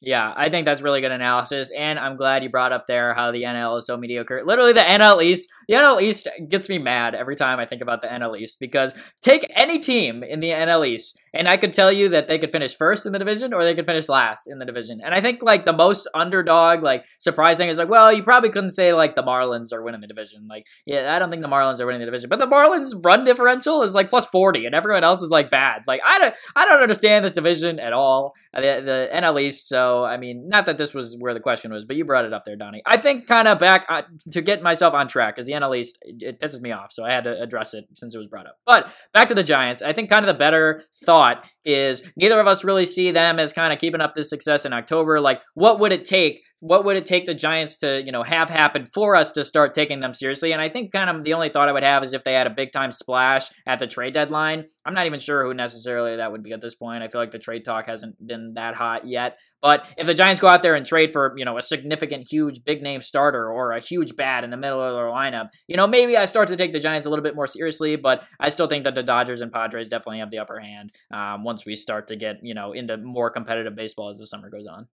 Yeah, 0.00 0.34
I 0.36 0.50
think 0.50 0.66
that's 0.66 0.82
really 0.82 1.00
good 1.00 1.12
analysis, 1.12 1.72
and 1.72 1.98
I'm 1.98 2.16
glad 2.16 2.42
you 2.42 2.50
brought 2.50 2.72
up 2.72 2.86
there 2.86 3.14
how 3.14 3.32
the 3.32 3.44
NL 3.44 3.78
is 3.78 3.86
so 3.86 3.96
mediocre. 3.96 4.42
Literally, 4.44 4.74
the 4.74 4.80
NL 4.80 5.24
East, 5.24 5.48
the 5.66 5.76
NL 5.76 6.02
East 6.02 6.28
gets 6.48 6.68
me 6.68 6.78
mad 6.78 7.14
every 7.14 7.36
time 7.36 7.58
I 7.58 7.64
think 7.64 7.80
about 7.80 8.02
the 8.02 8.08
NL 8.08 8.38
East 8.38 8.58
because 8.60 8.92
take 9.22 9.50
any 9.54 9.78
team 9.78 10.22
in 10.22 10.40
the 10.40 10.50
NL 10.50 10.86
East, 10.86 11.18
and 11.34 11.48
I 11.48 11.56
could 11.56 11.72
tell 11.72 11.90
you 11.90 12.10
that 12.10 12.28
they 12.28 12.38
could 12.38 12.52
finish 12.52 12.76
first 12.76 13.06
in 13.06 13.12
the 13.12 13.18
division 13.18 13.52
or 13.52 13.64
they 13.64 13.74
could 13.74 13.86
finish 13.86 14.08
last 14.08 14.46
in 14.46 14.58
the 14.58 14.64
division. 14.64 15.00
And 15.04 15.12
I 15.12 15.20
think 15.20 15.42
like 15.42 15.64
the 15.64 15.72
most 15.72 16.08
underdog, 16.14 16.82
like 16.82 17.04
surprising 17.18 17.68
is 17.68 17.76
like, 17.76 17.88
well, 17.88 18.12
you 18.12 18.22
probably 18.22 18.50
couldn't 18.50 18.70
say 18.70 18.92
like 18.92 19.16
the 19.16 19.22
Marlins 19.22 19.72
are 19.72 19.82
winning 19.82 20.00
the 20.00 20.06
division. 20.06 20.46
Like, 20.48 20.66
yeah, 20.86 21.14
I 21.14 21.18
don't 21.18 21.30
think 21.30 21.42
the 21.42 21.48
Marlins 21.48 21.80
are 21.80 21.86
winning 21.86 22.00
the 22.00 22.06
division, 22.06 22.28
but 22.28 22.38
the 22.38 22.46
Marlins 22.46 23.04
run 23.04 23.24
differential 23.24 23.82
is 23.82 23.94
like 23.94 24.10
plus 24.10 24.26
forty, 24.26 24.66
and 24.66 24.74
everyone 24.74 25.02
else 25.02 25.22
is 25.22 25.30
like 25.30 25.50
bad. 25.50 25.82
Like, 25.86 26.00
I 26.04 26.18
don't, 26.18 26.34
I 26.54 26.64
don't 26.66 26.80
understand 26.80 27.24
this 27.24 27.32
division 27.32 27.80
at 27.80 27.92
all. 27.92 28.34
The, 28.54 28.60
the 28.60 29.08
NL 29.12 29.40
East, 29.40 29.68
so 29.68 30.04
I 30.04 30.16
mean, 30.16 30.48
not 30.48 30.66
that 30.66 30.78
this 30.78 30.94
was 30.94 31.16
where 31.18 31.34
the 31.34 31.40
question 31.40 31.72
was, 31.72 31.84
but 31.84 31.96
you 31.96 32.04
brought 32.04 32.24
it 32.24 32.32
up 32.32 32.44
there, 32.46 32.56
Donnie. 32.56 32.82
I 32.86 32.96
think 32.96 33.26
kind 33.26 33.48
of 33.48 33.58
back 33.58 33.86
uh, 33.88 34.02
to 34.30 34.40
get 34.40 34.62
myself 34.62 34.94
on 34.94 35.08
track 35.08 35.34
because 35.34 35.46
the 35.46 35.54
NL 35.54 35.76
East 35.76 35.98
it, 36.02 36.22
it 36.22 36.40
pisses 36.40 36.60
me 36.60 36.70
off, 36.70 36.92
so 36.92 37.04
I 37.04 37.10
had 37.10 37.24
to 37.24 37.42
address 37.42 37.74
it 37.74 37.86
since 37.94 38.14
it 38.14 38.18
was 38.18 38.28
brought 38.28 38.46
up. 38.46 38.58
But 38.64 38.88
back 39.12 39.26
to 39.28 39.34
the 39.34 39.42
Giants, 39.42 39.82
I 39.82 39.92
think 39.92 40.08
kind 40.08 40.24
of 40.24 40.28
the 40.28 40.38
better 40.38 40.84
thought 41.04 41.23
is 41.64 42.02
neither 42.16 42.40
of 42.40 42.46
us 42.46 42.64
really 42.64 42.86
see 42.86 43.10
them 43.10 43.38
as 43.38 43.52
kind 43.52 43.72
of 43.72 43.78
keeping 43.78 44.00
up 44.00 44.14
this 44.14 44.30
success 44.30 44.64
in 44.64 44.72
October. 44.72 45.20
Like, 45.20 45.40
what 45.54 45.80
would 45.80 45.92
it 45.92 46.04
take 46.04 46.42
what 46.64 46.86
would 46.86 46.96
it 46.96 47.04
take 47.04 47.26
the 47.26 47.34
Giants 47.34 47.76
to, 47.76 48.02
you 48.02 48.10
know, 48.10 48.22
have 48.22 48.48
happen 48.48 48.84
for 48.84 49.16
us 49.16 49.32
to 49.32 49.44
start 49.44 49.74
taking 49.74 50.00
them 50.00 50.14
seriously? 50.14 50.50
And 50.50 50.62
I 50.62 50.70
think 50.70 50.92
kind 50.92 51.10
of 51.10 51.22
the 51.22 51.34
only 51.34 51.50
thought 51.50 51.68
I 51.68 51.72
would 51.72 51.82
have 51.82 52.02
is 52.02 52.14
if 52.14 52.24
they 52.24 52.32
had 52.32 52.46
a 52.46 52.50
big 52.50 52.72
time 52.72 52.90
splash 52.90 53.50
at 53.66 53.80
the 53.80 53.86
trade 53.86 54.14
deadline. 54.14 54.64
I'm 54.86 54.94
not 54.94 55.04
even 55.04 55.18
sure 55.18 55.44
who 55.44 55.52
necessarily 55.52 56.16
that 56.16 56.32
would 56.32 56.42
be 56.42 56.52
at 56.52 56.62
this 56.62 56.74
point. 56.74 57.02
I 57.02 57.08
feel 57.08 57.20
like 57.20 57.32
the 57.32 57.38
trade 57.38 57.66
talk 57.66 57.86
hasn't 57.86 58.14
been 58.26 58.54
that 58.54 58.76
hot 58.76 59.06
yet. 59.06 59.36
But 59.60 59.86
if 59.98 60.06
the 60.06 60.14
Giants 60.14 60.40
go 60.40 60.48
out 60.48 60.62
there 60.62 60.74
and 60.74 60.86
trade 60.86 61.12
for, 61.12 61.34
you 61.36 61.44
know, 61.44 61.58
a 61.58 61.62
significant, 61.62 62.28
huge, 62.30 62.64
big 62.64 62.82
name 62.82 63.02
starter 63.02 63.46
or 63.52 63.72
a 63.72 63.80
huge 63.80 64.16
bat 64.16 64.42
in 64.42 64.48
the 64.48 64.56
middle 64.56 64.80
of 64.80 64.94
their 64.94 65.04
lineup, 65.04 65.50
you 65.68 65.76
know, 65.76 65.86
maybe 65.86 66.16
I 66.16 66.24
start 66.24 66.48
to 66.48 66.56
take 66.56 66.72
the 66.72 66.80
Giants 66.80 67.06
a 67.06 67.10
little 67.10 67.22
bit 67.22 67.36
more 67.36 67.46
seriously. 67.46 67.96
But 67.96 68.24
I 68.40 68.48
still 68.48 68.68
think 68.68 68.84
that 68.84 68.94
the 68.94 69.02
Dodgers 69.02 69.42
and 69.42 69.52
Padres 69.52 69.90
definitely 69.90 70.20
have 70.20 70.30
the 70.30 70.38
upper 70.38 70.60
hand 70.60 70.92
um, 71.12 71.44
once 71.44 71.66
we 71.66 71.74
start 71.74 72.08
to 72.08 72.16
get, 72.16 72.36
you 72.42 72.54
know, 72.54 72.72
into 72.72 72.96
more 72.96 73.28
competitive 73.28 73.76
baseball 73.76 74.08
as 74.08 74.16
the 74.16 74.26
summer 74.26 74.48
goes 74.48 74.66
on. 74.66 74.88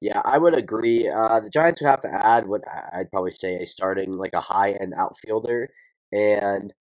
Yeah, 0.00 0.22
I 0.24 0.38
would 0.38 0.54
agree. 0.54 1.08
Uh, 1.08 1.40
the 1.40 1.50
Giants 1.50 1.80
would 1.82 1.88
have 1.88 2.00
to 2.00 2.26
add 2.26 2.46
what 2.48 2.62
I'd 2.92 3.10
probably 3.10 3.32
say 3.32 3.56
a 3.56 3.66
starting 3.66 4.16
like 4.16 4.32
a 4.32 4.40
high 4.40 4.72
end 4.72 4.94
outfielder, 4.96 5.68
and 6.12 6.72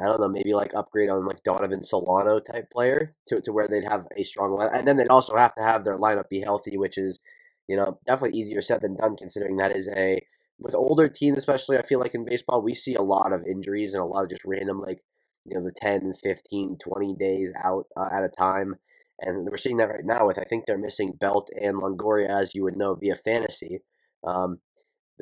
I 0.00 0.04
don't 0.06 0.20
know 0.20 0.28
maybe 0.28 0.54
like 0.54 0.74
upgrade 0.74 1.10
on 1.10 1.26
like 1.26 1.42
Donovan 1.44 1.82
Solano 1.82 2.40
type 2.40 2.70
player 2.70 3.12
to 3.28 3.40
to 3.42 3.52
where 3.52 3.68
they'd 3.68 3.84
have 3.84 4.06
a 4.16 4.24
strong 4.24 4.52
line, 4.54 4.70
and 4.74 4.88
then 4.88 4.96
they'd 4.98 5.08
also 5.08 5.36
have 5.36 5.54
to 5.56 5.62
have 5.62 5.84
their 5.84 5.98
lineup 5.98 6.28
be 6.30 6.40
healthy, 6.40 6.78
which 6.78 6.98
is 6.98 7.20
you 7.68 7.76
know 7.76 7.98
definitely 8.06 8.38
easier 8.40 8.62
said 8.62 8.82
than 8.82 8.96
done 8.96 9.16
considering 9.16 9.56
that 9.58 9.76
is 9.76 9.88
a 9.96 10.20
with 10.60 10.74
older 10.74 11.08
teams 11.08 11.38
especially 11.38 11.78
I 11.78 11.82
feel 11.82 12.00
like 12.00 12.14
in 12.14 12.24
baseball 12.24 12.62
we 12.62 12.74
see 12.74 12.94
a 12.94 13.02
lot 13.02 13.32
of 13.32 13.44
injuries 13.46 13.94
and 13.94 14.02
a 14.02 14.06
lot 14.06 14.24
of 14.24 14.30
just 14.30 14.44
random 14.46 14.78
like 14.78 15.00
you 15.44 15.54
know 15.56 15.64
the 15.64 15.72
10 15.72 16.12
15 16.14 16.76
20 16.78 17.14
days 17.16 17.52
out 17.64 17.86
uh, 17.96 18.08
at 18.12 18.24
a 18.24 18.28
time 18.28 18.76
and 19.22 19.46
we're 19.46 19.56
seeing 19.56 19.78
that 19.78 19.90
right 19.90 20.04
now 20.04 20.26
with 20.26 20.38
I 20.38 20.44
think 20.44 20.66
they're 20.66 20.78
missing 20.78 21.12
Belt 21.12 21.50
and 21.60 21.76
Longoria, 21.76 22.28
as 22.28 22.54
you 22.54 22.64
would 22.64 22.76
know 22.76 22.94
via 22.94 23.14
fantasy. 23.14 23.80
Um, 24.24 24.58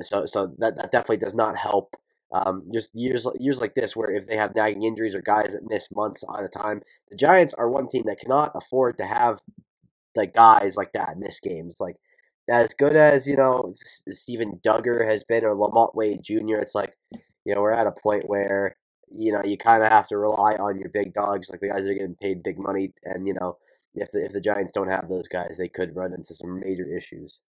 so 0.01 0.25
so 0.25 0.53
that, 0.59 0.75
that 0.77 0.91
definitely 0.91 1.17
does 1.17 1.35
not 1.35 1.57
help. 1.57 1.95
Um, 2.33 2.69
just 2.73 2.95
years 2.95 3.27
years 3.39 3.59
like 3.59 3.75
this, 3.75 3.95
where 3.95 4.11
if 4.11 4.27
they 4.27 4.37
have 4.37 4.55
nagging 4.55 4.83
injuries 4.83 5.15
or 5.15 5.21
guys 5.21 5.53
that 5.53 5.69
miss 5.69 5.89
months 5.91 6.23
at 6.37 6.45
a 6.45 6.47
time, 6.47 6.81
the 7.09 7.17
Giants 7.17 7.53
are 7.53 7.69
one 7.69 7.87
team 7.87 8.03
that 8.05 8.19
cannot 8.19 8.51
afford 8.55 8.97
to 8.97 9.05
have 9.05 9.39
like 10.15 10.33
guys 10.33 10.77
like 10.77 10.93
that 10.93 11.17
miss 11.17 11.39
games. 11.39 11.77
Like 11.79 11.97
as 12.49 12.73
good 12.73 12.95
as 12.95 13.27
you 13.27 13.35
know 13.35 13.71
Steven 13.73 14.59
Duggar 14.65 15.05
has 15.05 15.23
been 15.23 15.43
or 15.45 15.55
LaMonte 15.55 15.95
Wade 15.95 16.23
Jr. 16.23 16.57
It's 16.57 16.75
like 16.75 16.95
you 17.45 17.53
know 17.53 17.61
we're 17.61 17.71
at 17.71 17.87
a 17.87 17.91
point 17.91 18.29
where 18.29 18.77
you 19.09 19.31
know 19.31 19.41
you 19.43 19.57
kind 19.57 19.83
of 19.83 19.89
have 19.89 20.07
to 20.07 20.17
rely 20.17 20.55
on 20.55 20.79
your 20.79 20.89
big 20.89 21.13
dogs, 21.13 21.49
like 21.49 21.59
the 21.59 21.69
guys 21.69 21.85
that 21.85 21.91
are 21.91 21.95
getting 21.95 22.15
paid 22.15 22.43
big 22.43 22.57
money, 22.57 22.93
and 23.03 23.27
you 23.27 23.33
know 23.33 23.57
if 23.93 24.11
the, 24.11 24.23
if 24.23 24.31
the 24.31 24.41
Giants 24.41 24.71
don't 24.71 24.89
have 24.89 25.07
those 25.09 25.27
guys, 25.27 25.57
they 25.57 25.67
could 25.67 25.95
run 25.95 26.13
into 26.13 26.33
some 26.33 26.59
major 26.59 26.85
issues. 26.85 27.41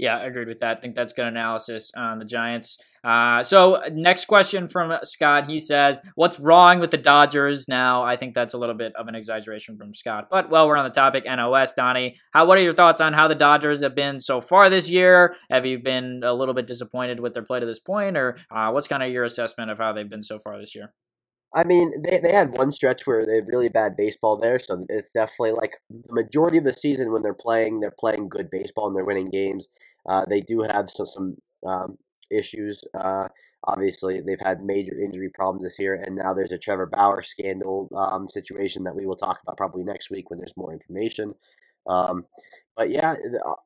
Yeah, 0.00 0.16
I 0.16 0.24
agreed 0.24 0.48
with 0.48 0.60
that. 0.60 0.78
I 0.78 0.80
think 0.80 0.96
that's 0.96 1.12
good 1.12 1.26
analysis 1.26 1.92
on 1.94 2.18
the 2.18 2.24
Giants. 2.24 2.78
Uh, 3.04 3.44
so, 3.44 3.82
next 3.92 4.24
question 4.24 4.66
from 4.66 4.94
Scott. 5.04 5.50
He 5.50 5.60
says, 5.60 6.00
What's 6.14 6.40
wrong 6.40 6.80
with 6.80 6.90
the 6.90 6.96
Dodgers 6.96 7.68
now? 7.68 8.02
I 8.02 8.16
think 8.16 8.34
that's 8.34 8.54
a 8.54 8.58
little 8.58 8.74
bit 8.74 8.94
of 8.96 9.08
an 9.08 9.14
exaggeration 9.14 9.76
from 9.76 9.94
Scott. 9.94 10.28
But, 10.30 10.48
well, 10.48 10.66
we're 10.66 10.78
on 10.78 10.88
the 10.88 10.94
topic 10.94 11.26
NOS, 11.26 11.74
Donnie. 11.74 12.16
How, 12.32 12.46
what 12.46 12.56
are 12.56 12.62
your 12.62 12.72
thoughts 12.72 13.02
on 13.02 13.12
how 13.12 13.28
the 13.28 13.34
Dodgers 13.34 13.82
have 13.82 13.94
been 13.94 14.20
so 14.20 14.40
far 14.40 14.70
this 14.70 14.88
year? 14.88 15.36
Have 15.50 15.66
you 15.66 15.78
been 15.78 16.22
a 16.24 16.32
little 16.32 16.54
bit 16.54 16.66
disappointed 16.66 17.20
with 17.20 17.34
their 17.34 17.42
play 17.42 17.60
to 17.60 17.66
this 17.66 17.80
point? 17.80 18.16
Or 18.16 18.38
uh, 18.50 18.70
what's 18.70 18.88
kind 18.88 19.02
of 19.02 19.10
your 19.10 19.24
assessment 19.24 19.70
of 19.70 19.78
how 19.78 19.92
they've 19.92 20.08
been 20.08 20.22
so 20.22 20.38
far 20.38 20.58
this 20.58 20.74
year? 20.74 20.94
I 21.52 21.64
mean, 21.64 22.02
they, 22.02 22.18
they 22.18 22.32
had 22.32 22.52
one 22.52 22.70
stretch 22.70 23.06
where 23.06 23.26
they 23.26 23.36
had 23.36 23.48
really 23.48 23.68
bad 23.68 23.96
baseball 23.96 24.36
there, 24.36 24.58
so 24.58 24.84
it's 24.88 25.12
definitely 25.12 25.52
like 25.52 25.78
the 25.90 26.12
majority 26.12 26.58
of 26.58 26.64
the 26.64 26.72
season 26.72 27.12
when 27.12 27.22
they're 27.22 27.34
playing, 27.34 27.80
they're 27.80 27.94
playing 27.98 28.28
good 28.28 28.50
baseball 28.50 28.86
and 28.86 28.96
they're 28.96 29.04
winning 29.04 29.30
games. 29.30 29.68
Uh, 30.06 30.24
they 30.28 30.40
do 30.40 30.62
have 30.62 30.88
some, 30.88 31.06
some 31.06 31.36
um, 31.66 31.98
issues. 32.30 32.84
Uh, 32.94 33.26
obviously, 33.64 34.20
they've 34.20 34.40
had 34.40 34.62
major 34.62 34.98
injury 34.98 35.28
problems 35.28 35.64
this 35.64 35.78
year, 35.78 35.94
and 35.94 36.14
now 36.16 36.32
there's 36.32 36.52
a 36.52 36.58
Trevor 36.58 36.86
Bauer 36.86 37.22
scandal 37.22 37.88
um, 37.96 38.28
situation 38.28 38.84
that 38.84 38.94
we 38.94 39.06
will 39.06 39.16
talk 39.16 39.40
about 39.42 39.56
probably 39.56 39.82
next 39.82 40.10
week 40.10 40.30
when 40.30 40.38
there's 40.38 40.56
more 40.56 40.72
information. 40.72 41.34
Um, 41.86 42.26
but 42.76 42.90
yeah, 42.90 43.16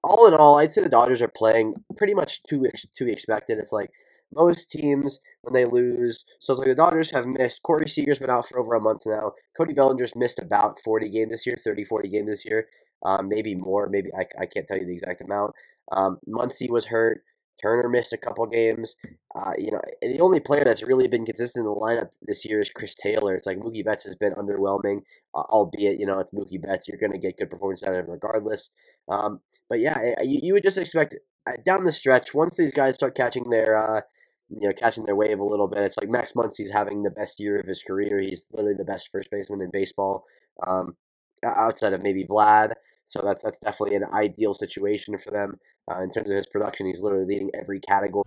all 0.02 0.26
in 0.26 0.34
all, 0.34 0.56
I'd 0.56 0.72
say 0.72 0.80
the 0.82 0.88
Dodgers 0.88 1.20
are 1.20 1.28
playing 1.28 1.74
pretty 1.96 2.14
much 2.14 2.42
to 2.44 2.70
to 2.94 3.04
be 3.04 3.12
expected. 3.12 3.58
It's 3.58 3.72
like 3.72 3.90
most 4.32 4.70
teams 4.70 5.20
when 5.42 5.54
they 5.54 5.64
lose. 5.64 6.24
So 6.40 6.52
it's 6.52 6.60
like 6.60 6.68
the 6.68 6.74
Dodgers 6.74 7.10
have 7.10 7.26
missed. 7.26 7.62
Corey 7.62 7.88
Seager's 7.88 8.18
been 8.18 8.30
out 8.30 8.46
for 8.48 8.58
over 8.58 8.74
a 8.74 8.80
month 8.80 9.02
now. 9.06 9.32
Cody 9.56 9.74
Bellinger's 9.74 10.16
missed 10.16 10.38
about 10.38 10.80
40 10.80 11.08
games 11.10 11.30
this 11.30 11.46
year, 11.46 11.56
30, 11.56 11.84
40 11.84 12.08
games 12.08 12.28
this 12.28 12.44
year. 12.44 12.68
Um, 13.04 13.28
maybe 13.28 13.54
more. 13.54 13.88
Maybe 13.88 14.10
I, 14.14 14.26
I 14.40 14.46
can't 14.46 14.66
tell 14.66 14.78
you 14.78 14.86
the 14.86 14.94
exact 14.94 15.20
amount. 15.20 15.54
Um, 15.92 16.18
Muncy 16.28 16.70
was 16.70 16.86
hurt. 16.86 17.22
Turner 17.60 17.88
missed 17.88 18.12
a 18.12 18.18
couple 18.18 18.46
games. 18.46 18.96
Uh, 19.34 19.52
you 19.56 19.70
know, 19.70 19.80
the 20.02 20.20
only 20.20 20.40
player 20.40 20.64
that's 20.64 20.82
really 20.82 21.08
been 21.08 21.24
consistent 21.24 21.64
in 21.64 21.72
the 21.72 21.78
lineup 21.78 22.10
this 22.22 22.44
year 22.44 22.60
is 22.60 22.70
Chris 22.70 22.94
Taylor. 22.94 23.34
It's 23.34 23.46
like 23.46 23.58
Mookie 23.58 23.84
Betts 23.84 24.04
has 24.04 24.16
been 24.16 24.32
underwhelming, 24.32 25.02
uh, 25.34 25.42
albeit 25.42 26.00
you 26.00 26.06
know 26.06 26.18
it's 26.18 26.32
Mookie 26.32 26.60
Betts. 26.60 26.88
You're 26.88 26.98
going 26.98 27.12
to 27.12 27.18
get 27.18 27.36
good 27.36 27.50
performance 27.50 27.84
out 27.84 27.94
of 27.94 28.04
him 28.04 28.10
regardless. 28.10 28.70
Um, 29.08 29.40
but 29.68 29.80
yeah, 29.80 30.14
you, 30.22 30.40
you 30.42 30.52
would 30.54 30.62
just 30.62 30.78
expect 30.78 31.14
uh, 31.46 31.52
down 31.64 31.84
the 31.84 31.92
stretch 31.92 32.34
once 32.34 32.56
these 32.56 32.72
guys 32.72 32.94
start 32.94 33.14
catching 33.14 33.48
their 33.50 33.76
uh, 33.76 34.00
you 34.60 34.68
know 34.68 34.72
catching 34.72 35.04
their 35.04 35.16
wave 35.16 35.38
a 35.38 35.44
little 35.44 35.68
bit. 35.68 35.82
It's 35.82 35.98
like 35.98 36.08
Max 36.08 36.34
Muncy's 36.34 36.72
having 36.72 37.02
the 37.02 37.10
best 37.10 37.40
year 37.40 37.58
of 37.58 37.66
his 37.66 37.82
career. 37.82 38.20
He's 38.20 38.48
literally 38.52 38.76
the 38.76 38.84
best 38.84 39.10
first 39.10 39.30
baseman 39.30 39.60
in 39.60 39.70
baseball. 39.70 40.24
Um, 40.66 40.96
outside 41.44 41.92
of 41.92 42.02
maybe 42.02 42.24
Vlad. 42.24 42.72
So 43.04 43.20
that's 43.22 43.42
that's 43.42 43.58
definitely 43.58 43.96
an 43.96 44.06
ideal 44.12 44.54
situation 44.54 45.18
for 45.18 45.30
them 45.30 45.58
uh, 45.90 46.02
in 46.02 46.10
terms 46.10 46.30
of 46.30 46.36
his 46.36 46.46
production. 46.46 46.86
He's 46.86 47.02
literally 47.02 47.26
leading 47.26 47.50
every 47.54 47.80
category. 47.80 48.24